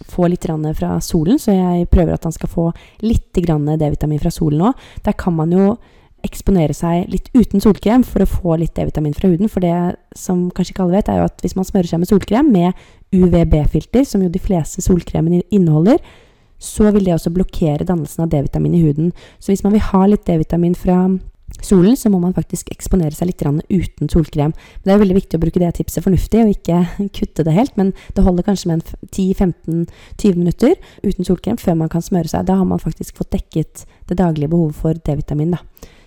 får 0.09 0.33
litt 0.33 0.48
fra 0.77 0.98
solen, 1.03 1.38
så 1.40 1.55
jeg 1.55 1.88
prøver 1.90 2.14
at 2.14 2.27
han 2.29 2.35
skal 2.35 2.51
få 2.53 2.66
litt 3.03 3.33
D-vitamin 3.33 4.20
fra 4.20 4.31
solen 4.35 4.66
nå. 4.66 4.72
Der 5.05 5.16
kan 5.16 5.35
man 5.35 5.53
jo 5.53 5.79
eksponere 6.26 6.74
seg 6.76 7.09
litt 7.12 7.28
uten 7.37 7.62
solkrem 7.62 8.04
for 8.07 8.24
å 8.24 8.28
få 8.28 8.57
litt 8.61 8.74
D-vitamin 8.76 9.14
fra 9.16 9.31
huden. 9.31 9.50
For 9.52 9.64
det 9.64 9.74
som 10.18 10.48
kanskje 10.54 10.74
ikke 10.74 10.87
alle 10.87 10.98
vet, 10.98 11.11
er 11.12 11.20
jo 11.20 11.28
at 11.28 11.44
hvis 11.44 11.57
man 11.59 11.68
smører 11.68 11.90
seg 11.90 12.02
med 12.02 12.11
solkrem 12.11 12.50
med 12.54 12.87
UVB-filter, 13.14 14.04
som 14.09 14.24
jo 14.24 14.33
de 14.33 14.42
fleste 14.42 14.85
solkremene 14.85 15.44
inneholder, 15.54 16.02
så 16.59 16.90
vil 16.90 17.07
det 17.07 17.14
også 17.14 17.33
blokkere 17.35 17.87
dannelsen 17.87 18.24
av 18.24 18.31
D-vitamin 18.33 18.74
i 18.74 18.83
huden. 18.83 19.12
Så 19.38 19.52
hvis 19.52 19.62
man 19.64 19.76
vil 19.76 19.85
ha 19.92 20.07
litt 20.11 20.26
D-vitamin 20.26 20.74
fra 20.78 21.04
solen, 21.64 21.96
så 21.96 22.11
må 22.11 22.20
man 22.22 22.35
faktisk 22.37 22.70
eksponere 22.72 23.14
seg 23.16 23.31
litt 23.31 23.42
uten 23.42 24.11
solkrem. 24.11 24.52
Men 24.52 24.85
det 24.85 24.94
er 24.94 25.02
veldig 25.02 25.18
viktig 25.18 25.38
å 25.38 25.42
bruke 25.42 25.62
det 25.62 25.70
tipset 25.78 26.04
fornuftig, 26.04 26.42
og 26.44 26.54
ikke 26.54 26.83
kutte 27.18 27.46
det 27.46 27.54
helt. 27.57 27.76
Men 27.78 27.92
det 28.14 28.24
holder 28.26 28.46
kanskje 28.46 28.72
med 28.72 28.90
10-15-20 29.11 30.38
minutter 30.38 30.74
uten 31.04 31.24
solkrem 31.24 31.61
før 31.61 31.78
man 31.85 31.92
kan 31.92 32.04
smøre 32.04 32.31
seg. 32.31 32.46
Da 32.48 32.59
har 32.59 32.68
man 32.68 32.83
faktisk 32.83 33.18
fått 33.18 33.33
dekket 33.37 33.87
det 34.11 34.18
daglige 34.18 34.50
behovet 34.52 34.78
for 34.78 34.98
D-vitamin. 34.98 35.57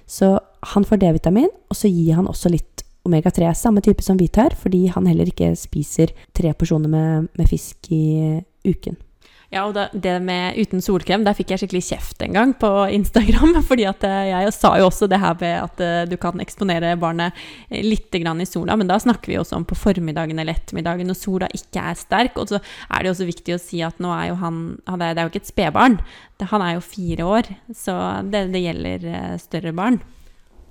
Så 0.09 0.35
han 0.73 0.85
får 0.85 1.01
D-vitamin, 1.01 1.49
og 1.69 1.77
så 1.77 1.89
gir 1.91 2.17
han 2.17 2.29
også 2.29 2.51
litt 2.53 2.85
omega-3. 3.07 3.49
Samme 3.57 3.81
type 3.83 4.03
som 4.05 4.19
vi 4.19 4.29
tar, 4.29 4.55
fordi 4.57 4.85
han 4.93 5.07
heller 5.09 5.29
ikke 5.31 5.53
spiser 5.57 6.13
tre 6.37 6.53
porsjoner 6.53 6.91
med, 6.91 7.31
med 7.37 7.49
fisk 7.49 7.89
i 7.93 8.41
uken. 8.67 8.99
Ja, 9.51 9.65
og 9.67 9.75
det 9.75 10.13
med 10.23 10.55
uten 10.55 10.79
solkrem, 10.79 11.25
der 11.27 11.35
fikk 11.35 11.49
jeg 11.51 11.59
skikkelig 11.65 11.81
kjeft 11.89 12.21
en 12.23 12.37
gang 12.37 12.53
på 12.55 12.69
Instagram. 12.95 13.57
fordi 13.69 13.83
at 13.89 14.05
eh, 14.07 14.29
jeg 14.29 14.53
sa 14.55 14.77
jo 14.79 14.85
også 14.87 15.09
det 15.11 15.19
her 15.19 15.35
med 15.41 15.57
at 15.57 15.83
eh, 15.83 16.05
du 16.07 16.15
kan 16.21 16.39
eksponere 16.39 16.93
barnet 16.99 17.35
eh, 17.67 17.83
litt 17.83 18.15
i 18.15 18.47
sola. 18.47 18.77
Men 18.79 18.87
da 18.87 18.95
snakker 18.95 19.27
vi 19.27 19.39
også 19.41 19.59
om 19.59 19.67
på 19.67 19.75
formiddagen 19.75 20.39
eller 20.39 20.55
ettermiddagen 20.55 21.11
når 21.11 21.19
sola 21.19 21.51
ikke 21.51 21.83
er 21.83 21.99
sterk. 21.99 22.39
Og 22.39 22.47
så 22.47 22.61
er 22.61 23.03
det 23.03 23.11
også 23.11 23.27
viktig 23.27 23.57
å 23.57 23.59
si 23.59 23.83
at 23.83 23.99
nå 23.99 24.15
er 24.15 24.31
jo 24.31 24.39
han, 24.39 24.63
Det 24.87 25.11
er 25.11 25.23
jo 25.25 25.33
ikke 25.33 25.43
et 25.43 25.51
spedbarn. 25.51 25.99
Han 26.55 26.63
er 26.63 26.77
jo 26.77 26.87
fire 26.87 27.27
år. 27.27 27.53
Så 27.75 27.99
det, 28.31 28.47
det 28.55 28.63
gjelder 28.63 29.37
større 29.43 29.75
barn. 29.75 29.99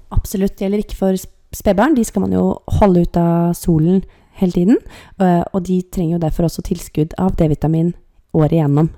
Absolutt. 0.09 0.57
Det 0.57 0.65
gjelder 0.65 0.89
ikke 0.89 1.03
for 1.05 1.21
spedbarn. 1.53 2.01
De 2.01 2.09
skal 2.09 2.25
man 2.25 2.33
jo 2.33 2.55
holde 2.81 3.05
ut 3.05 3.21
av 3.21 3.53
solen 3.61 4.07
hele 4.41 4.57
tiden. 4.57 4.85
Og 5.21 5.67
de 5.69 5.83
trenger 5.93 6.17
jo 6.17 6.25
derfor 6.25 6.49
også 6.49 6.65
tilskudd 6.65 7.13
av 7.21 7.37
D-vitamin 7.37 7.93
året 8.37 8.59
igjennom. 8.59 8.91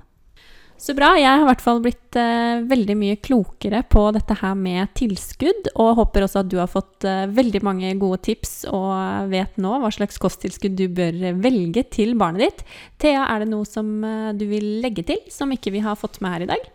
Så 0.83 0.91
bra. 0.97 1.13
Jeg 1.15 1.29
har 1.29 1.45
i 1.45 1.47
hvert 1.47 1.61
fall 1.63 1.79
blitt 1.79 2.17
eh, 2.19 2.59
veldig 2.67 2.95
mye 2.99 3.19
klokere 3.23 3.83
på 3.87 4.01
dette 4.11 4.35
her 4.41 4.55
med 4.59 4.91
tilskudd, 4.97 5.69
og 5.79 5.93
håper 6.01 6.25
også 6.25 6.41
at 6.41 6.49
du 6.51 6.57
har 6.59 6.67
fått 6.67 7.05
eh, 7.07 7.23
veldig 7.31 7.61
mange 7.63 7.93
gode 8.01 8.19
tips 8.25 8.65
og 8.67 9.31
vet 9.31 9.55
nå 9.63 9.77
hva 9.79 9.91
slags 9.95 10.19
kosttilskudd 10.19 10.75
du 10.75 10.89
bør 10.91 11.21
velge 11.39 11.85
til 11.93 12.17
barnet 12.19 12.43
ditt. 12.43 12.65
Thea, 12.99 13.29
er 13.29 13.45
det 13.45 13.51
noe 13.53 13.69
som 13.69 13.95
eh, 14.03 14.33
du 14.35 14.43
vil 14.49 14.81
legge 14.83 15.07
til, 15.07 15.23
som 15.31 15.55
ikke 15.55 15.71
vi 15.71 15.85
har 15.85 15.99
fått 15.99 16.19
med 16.19 16.35
her 16.35 16.47
i 16.47 16.51
dag? 16.51 16.71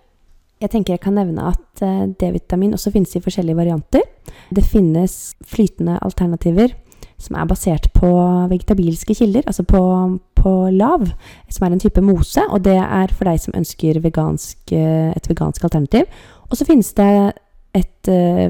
Jeg 0.59 0.73
tenker 0.73 0.97
jeg 0.97 1.05
kan 1.05 1.19
nevne 1.19 1.51
at 1.53 1.85
eh, 1.85 2.07
D-vitamin 2.09 2.73
også 2.79 2.95
finnes 2.95 3.13
i 3.13 3.23
forskjellige 3.23 3.61
varianter. 3.61 4.09
Det 4.49 4.65
finnes 4.65 5.19
flytende 5.47 6.01
alternativer 6.01 6.73
som 7.19 7.37
er 7.37 7.49
basert 7.51 7.89
på 7.97 8.09
vegetabilske 8.51 9.17
kilder, 9.19 9.43
altså 9.47 9.65
på, 9.67 9.81
på 10.39 10.53
lav, 10.71 11.09
som 11.51 11.67
er 11.67 11.75
en 11.75 11.83
type 11.83 12.03
mose, 12.05 12.43
og 12.49 12.63
det 12.65 12.77
er 12.79 13.13
for 13.15 13.29
deg 13.29 13.41
som 13.43 13.57
ønsker 13.59 13.99
vegansk, 14.05 14.59
eh, 14.73 15.11
et 15.17 15.29
vegansk 15.31 15.67
alternativ. 15.67 16.07
Og 16.49 16.57
så 16.57 16.67
finnes 16.69 16.93
det 16.97 17.11
et, 17.75 18.11
eh, 18.13 18.47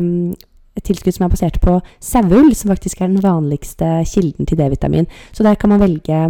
et 0.77 0.85
tilskudd 0.85 1.17
som 1.17 1.27
er 1.27 1.33
basert 1.33 1.61
på 1.65 1.79
saueull, 2.01 2.53
som 2.55 2.75
faktisk 2.75 3.01
er 3.01 3.09
den 3.09 3.25
vanligste 3.25 4.05
kilden 4.13 4.47
til 4.47 4.61
D-vitamin. 4.61 5.09
Så 5.33 5.43
der 5.43 5.57
kan 5.57 5.73
man 5.73 5.81
velge 5.81 6.21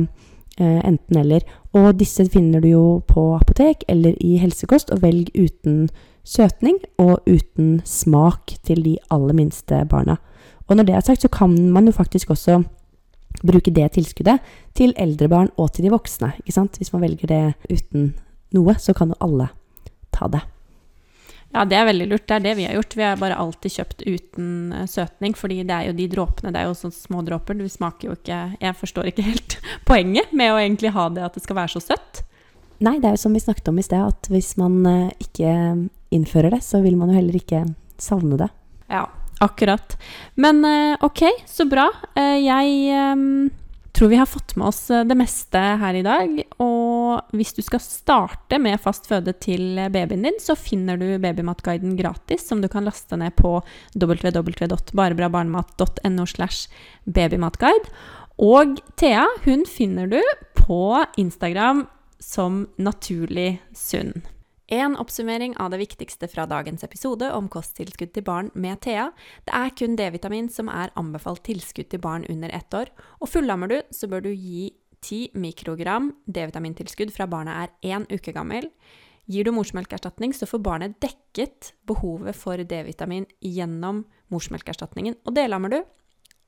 eh, 0.58 0.80
enten-eller. 0.86 1.42
Og 1.74 1.98
disse 1.98 2.24
finner 2.30 2.62
du 2.62 2.68
jo 2.68 2.86
på 3.06 3.34
apotek 3.36 3.84
eller 3.88 4.14
i 4.20 4.38
helsekost, 4.38 4.90
og 4.94 5.02
velg 5.02 5.34
uten 5.34 5.88
søtning 6.28 6.78
og 7.00 7.20
uten 7.26 7.80
smak 7.84 8.58
til 8.64 8.84
de 8.84 8.96
aller 9.10 9.34
minste 9.34 9.84
barna. 9.88 10.18
Og 10.68 10.76
når 10.76 10.88
det 10.88 10.96
er 10.96 11.06
sagt, 11.06 11.24
så 11.24 11.30
kan 11.32 11.54
man 11.72 11.88
jo 11.88 11.96
faktisk 11.96 12.30
også 12.34 12.60
bruke 13.44 13.72
det 13.74 13.92
tilskuddet 13.94 14.44
til 14.76 14.94
eldre 14.98 15.28
barn 15.30 15.50
og 15.56 15.72
til 15.72 15.86
de 15.86 15.92
voksne. 15.94 16.34
ikke 16.44 16.54
sant? 16.54 16.78
Hvis 16.80 16.92
man 16.92 17.04
velger 17.04 17.30
det 17.30 17.42
uten 17.70 18.12
noe, 18.56 18.76
så 18.80 18.94
kan 18.96 19.12
jo 19.12 19.20
alle 19.24 19.50
ta 20.14 20.28
det. 20.32 20.42
Ja, 21.54 21.64
det 21.64 21.78
er 21.78 21.86
veldig 21.88 22.06
lurt. 22.10 22.26
Det 22.28 22.36
er 22.36 22.44
det 22.44 22.54
vi 22.58 22.66
har 22.68 22.76
gjort. 22.76 22.96
Vi 22.98 23.04
har 23.06 23.20
bare 23.20 23.38
alltid 23.40 23.72
kjøpt 23.78 24.04
uten 24.04 24.48
eh, 24.76 24.88
søtning, 24.90 25.36
fordi 25.36 25.62
det 25.64 25.74
er 25.74 25.88
jo 25.88 25.96
de 25.96 26.08
dråpene, 26.12 26.52
det 26.52 26.60
er 26.60 26.68
jo 26.68 26.76
sånne 26.76 26.96
små 26.98 27.22
dråper. 27.24 27.56
Du 27.56 27.68
smaker 27.72 28.10
jo 28.10 28.16
ikke 28.18 28.40
Jeg 28.60 28.76
forstår 28.76 29.08
ikke 29.08 29.24
helt 29.30 29.56
poenget 29.88 30.34
med 30.36 30.52
å 30.52 30.60
egentlig 30.60 30.92
ha 30.96 31.08
det 31.14 31.24
at 31.24 31.38
det 31.38 31.44
skal 31.46 31.62
være 31.62 31.72
så 31.76 31.84
søtt. 31.84 32.24
Nei, 32.84 32.98
det 33.00 33.08
er 33.08 33.16
jo 33.16 33.24
som 33.24 33.34
vi 33.34 33.42
snakket 33.42 33.72
om 33.72 33.80
i 33.80 33.86
sted, 33.86 34.02
at 34.12 34.28
hvis 34.30 34.52
man 34.60 34.82
eh, 34.86 35.14
ikke 35.24 35.54
innfører 36.14 36.52
det, 36.54 36.60
så 36.66 36.82
vil 36.84 37.00
man 37.00 37.10
jo 37.10 37.18
heller 37.18 37.40
ikke 37.40 37.64
savne 37.98 38.38
det. 38.38 38.52
Ja, 38.92 39.06
akkurat. 39.44 39.98
Men 40.34 40.64
eh, 40.64 40.96
ok, 41.04 41.22
så 41.46 41.64
bra. 41.68 41.88
Eh, 42.16 42.38
jeg 42.44 42.68
eh, 42.94 43.16
tror 43.98 44.12
vi 44.12 44.20
har 44.20 44.30
fått 44.30 44.54
med 44.56 44.66
oss 44.70 44.90
eh, 44.90 45.04
det 45.04 45.14
meste 45.18 45.58
her 45.58 45.94
i 45.98 46.02
dag. 46.06 46.42
Og 46.62 47.20
hvis 47.34 47.54
du 47.56 47.62
skal 47.66 47.80
starte 47.82 48.58
med 48.62 48.80
fast 48.82 49.06
føde 49.10 49.32
til 49.42 49.78
babyen 49.92 50.22
din, 50.28 50.38
så 50.42 50.54
finner 50.58 50.96
du 51.00 51.18
Babymatguiden 51.22 51.96
gratis, 51.98 52.48
som 52.48 52.60
du 52.62 52.68
kan 52.70 52.84
laste 52.86 53.16
ned 53.18 53.32
på 53.38 53.62
www.barebrabarnemat.no 53.98 56.26
slash 56.30 56.68
babymatguide. 57.04 57.88
Og 58.38 58.78
Thea, 59.00 59.26
hun 59.44 59.66
finner 59.66 60.06
du 60.06 60.22
på 60.54 61.04
Instagram 61.18 61.86
som 62.22 62.68
naturlig 62.78 63.58
sunn. 63.74 64.22
En 64.68 64.98
oppsummering 65.00 65.54
av 65.56 65.70
det 65.72 65.78
viktigste 65.80 66.28
fra 66.28 66.44
dagens 66.44 66.82
episode 66.84 67.24
om 67.32 67.46
kosttilskudd 67.48 68.10
til 68.12 68.24
barn 68.26 68.50
med 68.52 68.82
Thea. 68.84 69.06
Det 69.48 69.54
er 69.56 69.70
kun 69.72 69.94
D-vitamin 69.96 70.50
som 70.52 70.68
er 70.68 70.92
anbefalt 71.00 71.40
tilskudd 71.46 71.88
til 71.88 72.02
barn 72.04 72.26
under 72.28 72.52
ett 72.52 72.76
år. 72.76 72.90
Og 73.24 73.30
fullammer 73.32 73.72
du, 73.72 73.78
så 73.88 74.10
bør 74.12 74.26
du 74.26 74.28
gi 74.34 74.66
10 75.00 75.38
mikrogram 75.40 76.10
D-vitamintilskudd 76.28 77.14
fra 77.14 77.24
barnet 77.32 77.56
er 77.62 77.96
én 77.96 78.04
uke 78.12 78.34
gammel. 78.36 78.68
Gir 79.24 79.48
du 79.48 79.54
morsmelkerstatning, 79.56 80.34
så 80.36 80.44
får 80.44 80.60
barnet 80.60 81.00
dekket 81.00 81.72
behovet 81.88 82.36
for 82.36 82.60
D-vitamin 82.60 83.24
gjennom 83.40 84.02
morsmelkerstatningen. 84.28 85.16
Og 85.24 85.32
delammer 85.38 85.72
du, 85.72 85.80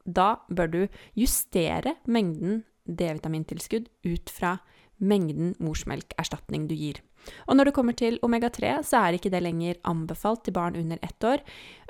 da 0.04 0.34
bør 0.52 0.68
du 0.68 0.80
justere 1.16 1.96
mengden 2.04 2.66
D-vitamintilskudd 2.84 3.88
ut 4.04 4.28
fra 4.28 4.58
mengden 5.00 5.54
morsmelkerstatning 5.62 6.68
du 6.70 6.76
gir. 6.78 7.00
Og 7.48 7.56
når 7.56 7.68
det 7.68 7.74
kommer 7.76 7.96
til 7.96 8.18
omega-3, 8.24 8.80
så 8.86 9.02
er 9.02 9.16
ikke 9.18 9.32
det 9.32 9.42
lenger 9.44 9.80
anbefalt 9.88 10.44
til 10.46 10.56
barn 10.56 10.78
under 10.80 11.00
ett 11.04 11.26
år. 11.26 11.42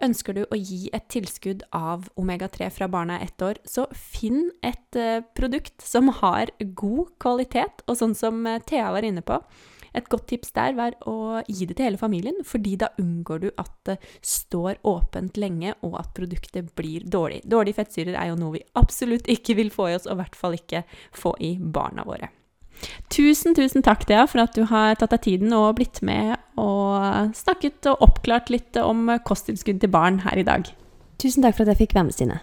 Ønsker 0.03 0.37
du 0.37 0.42
å 0.46 0.59
gi 0.59 0.88
et 0.96 1.07
tilskudd 1.12 1.64
av 1.77 2.09
omega-3 2.20 2.70
fra 2.75 2.90
barna 2.90 3.20
er 3.20 3.31
ett 3.31 3.46
år, 3.46 3.61
så 3.64 3.87
finn 3.94 4.49
et 4.66 4.99
eh, 4.99 5.23
produkt 5.37 5.79
som 5.85 6.11
har 6.20 6.51
god 6.61 7.12
kvalitet, 7.23 7.85
og 7.87 8.01
sånn 8.01 8.16
som 8.18 8.42
eh, 8.46 8.62
Thea 8.66 8.90
var 8.94 9.07
inne 9.07 9.23
på. 9.27 9.38
Et 9.96 10.07
godt 10.07 10.29
tips 10.31 10.53
der 10.55 10.77
var 10.79 10.94
å 11.11 11.40
gi 11.49 11.66
det 11.66 11.77
til 11.79 11.88
hele 11.88 12.01
familien, 12.01 12.42
fordi 12.46 12.77
da 12.79 12.92
unngår 13.03 13.42
du 13.42 13.49
at 13.59 13.73
det 13.88 13.96
står 14.23 14.79
åpent 14.87 15.40
lenge, 15.40 15.75
og 15.87 15.99
at 16.03 16.12
produktet 16.16 16.70
blir 16.79 17.07
dårlig. 17.07 17.42
Dårlige 17.42 17.81
fettsyrer 17.81 18.14
er 18.14 18.31
jo 18.31 18.38
noe 18.38 18.59
vi 18.59 18.66
absolutt 18.79 19.31
ikke 19.31 19.59
vil 19.59 19.75
få 19.75 19.90
i 19.90 19.96
oss, 19.99 20.07
og 20.07 20.18
i 20.18 20.23
hvert 20.23 20.38
fall 20.38 20.59
ikke 20.59 20.85
få 21.16 21.35
i 21.42 21.57
barna 21.59 22.07
våre. 22.07 22.31
Tusen, 23.12 23.54
tusen 23.56 23.84
takk, 23.86 24.06
Thea, 24.08 24.26
for 24.30 24.44
at 24.44 24.56
du 24.56 24.64
har 24.70 24.96
tatt 24.98 25.12
deg 25.14 25.24
tiden 25.26 25.54
og 25.56 25.76
blitt 25.80 26.00
med 26.06 26.36
og 26.60 27.34
snakket 27.36 27.88
og 27.90 28.06
oppklart 28.06 28.52
litt 28.52 28.78
om 28.80 29.08
kosttilskudd 29.26 29.82
til 29.82 29.92
barn 29.92 30.22
her 30.26 30.40
i 30.40 30.46
dag. 30.46 30.68
Tusen 31.20 31.44
takk 31.44 31.58
for 31.58 31.66
at 31.66 31.74
jeg 31.74 31.84
fikk 31.84 31.98
være 31.98 32.08
med, 32.08 32.16
Stine. 32.16 32.40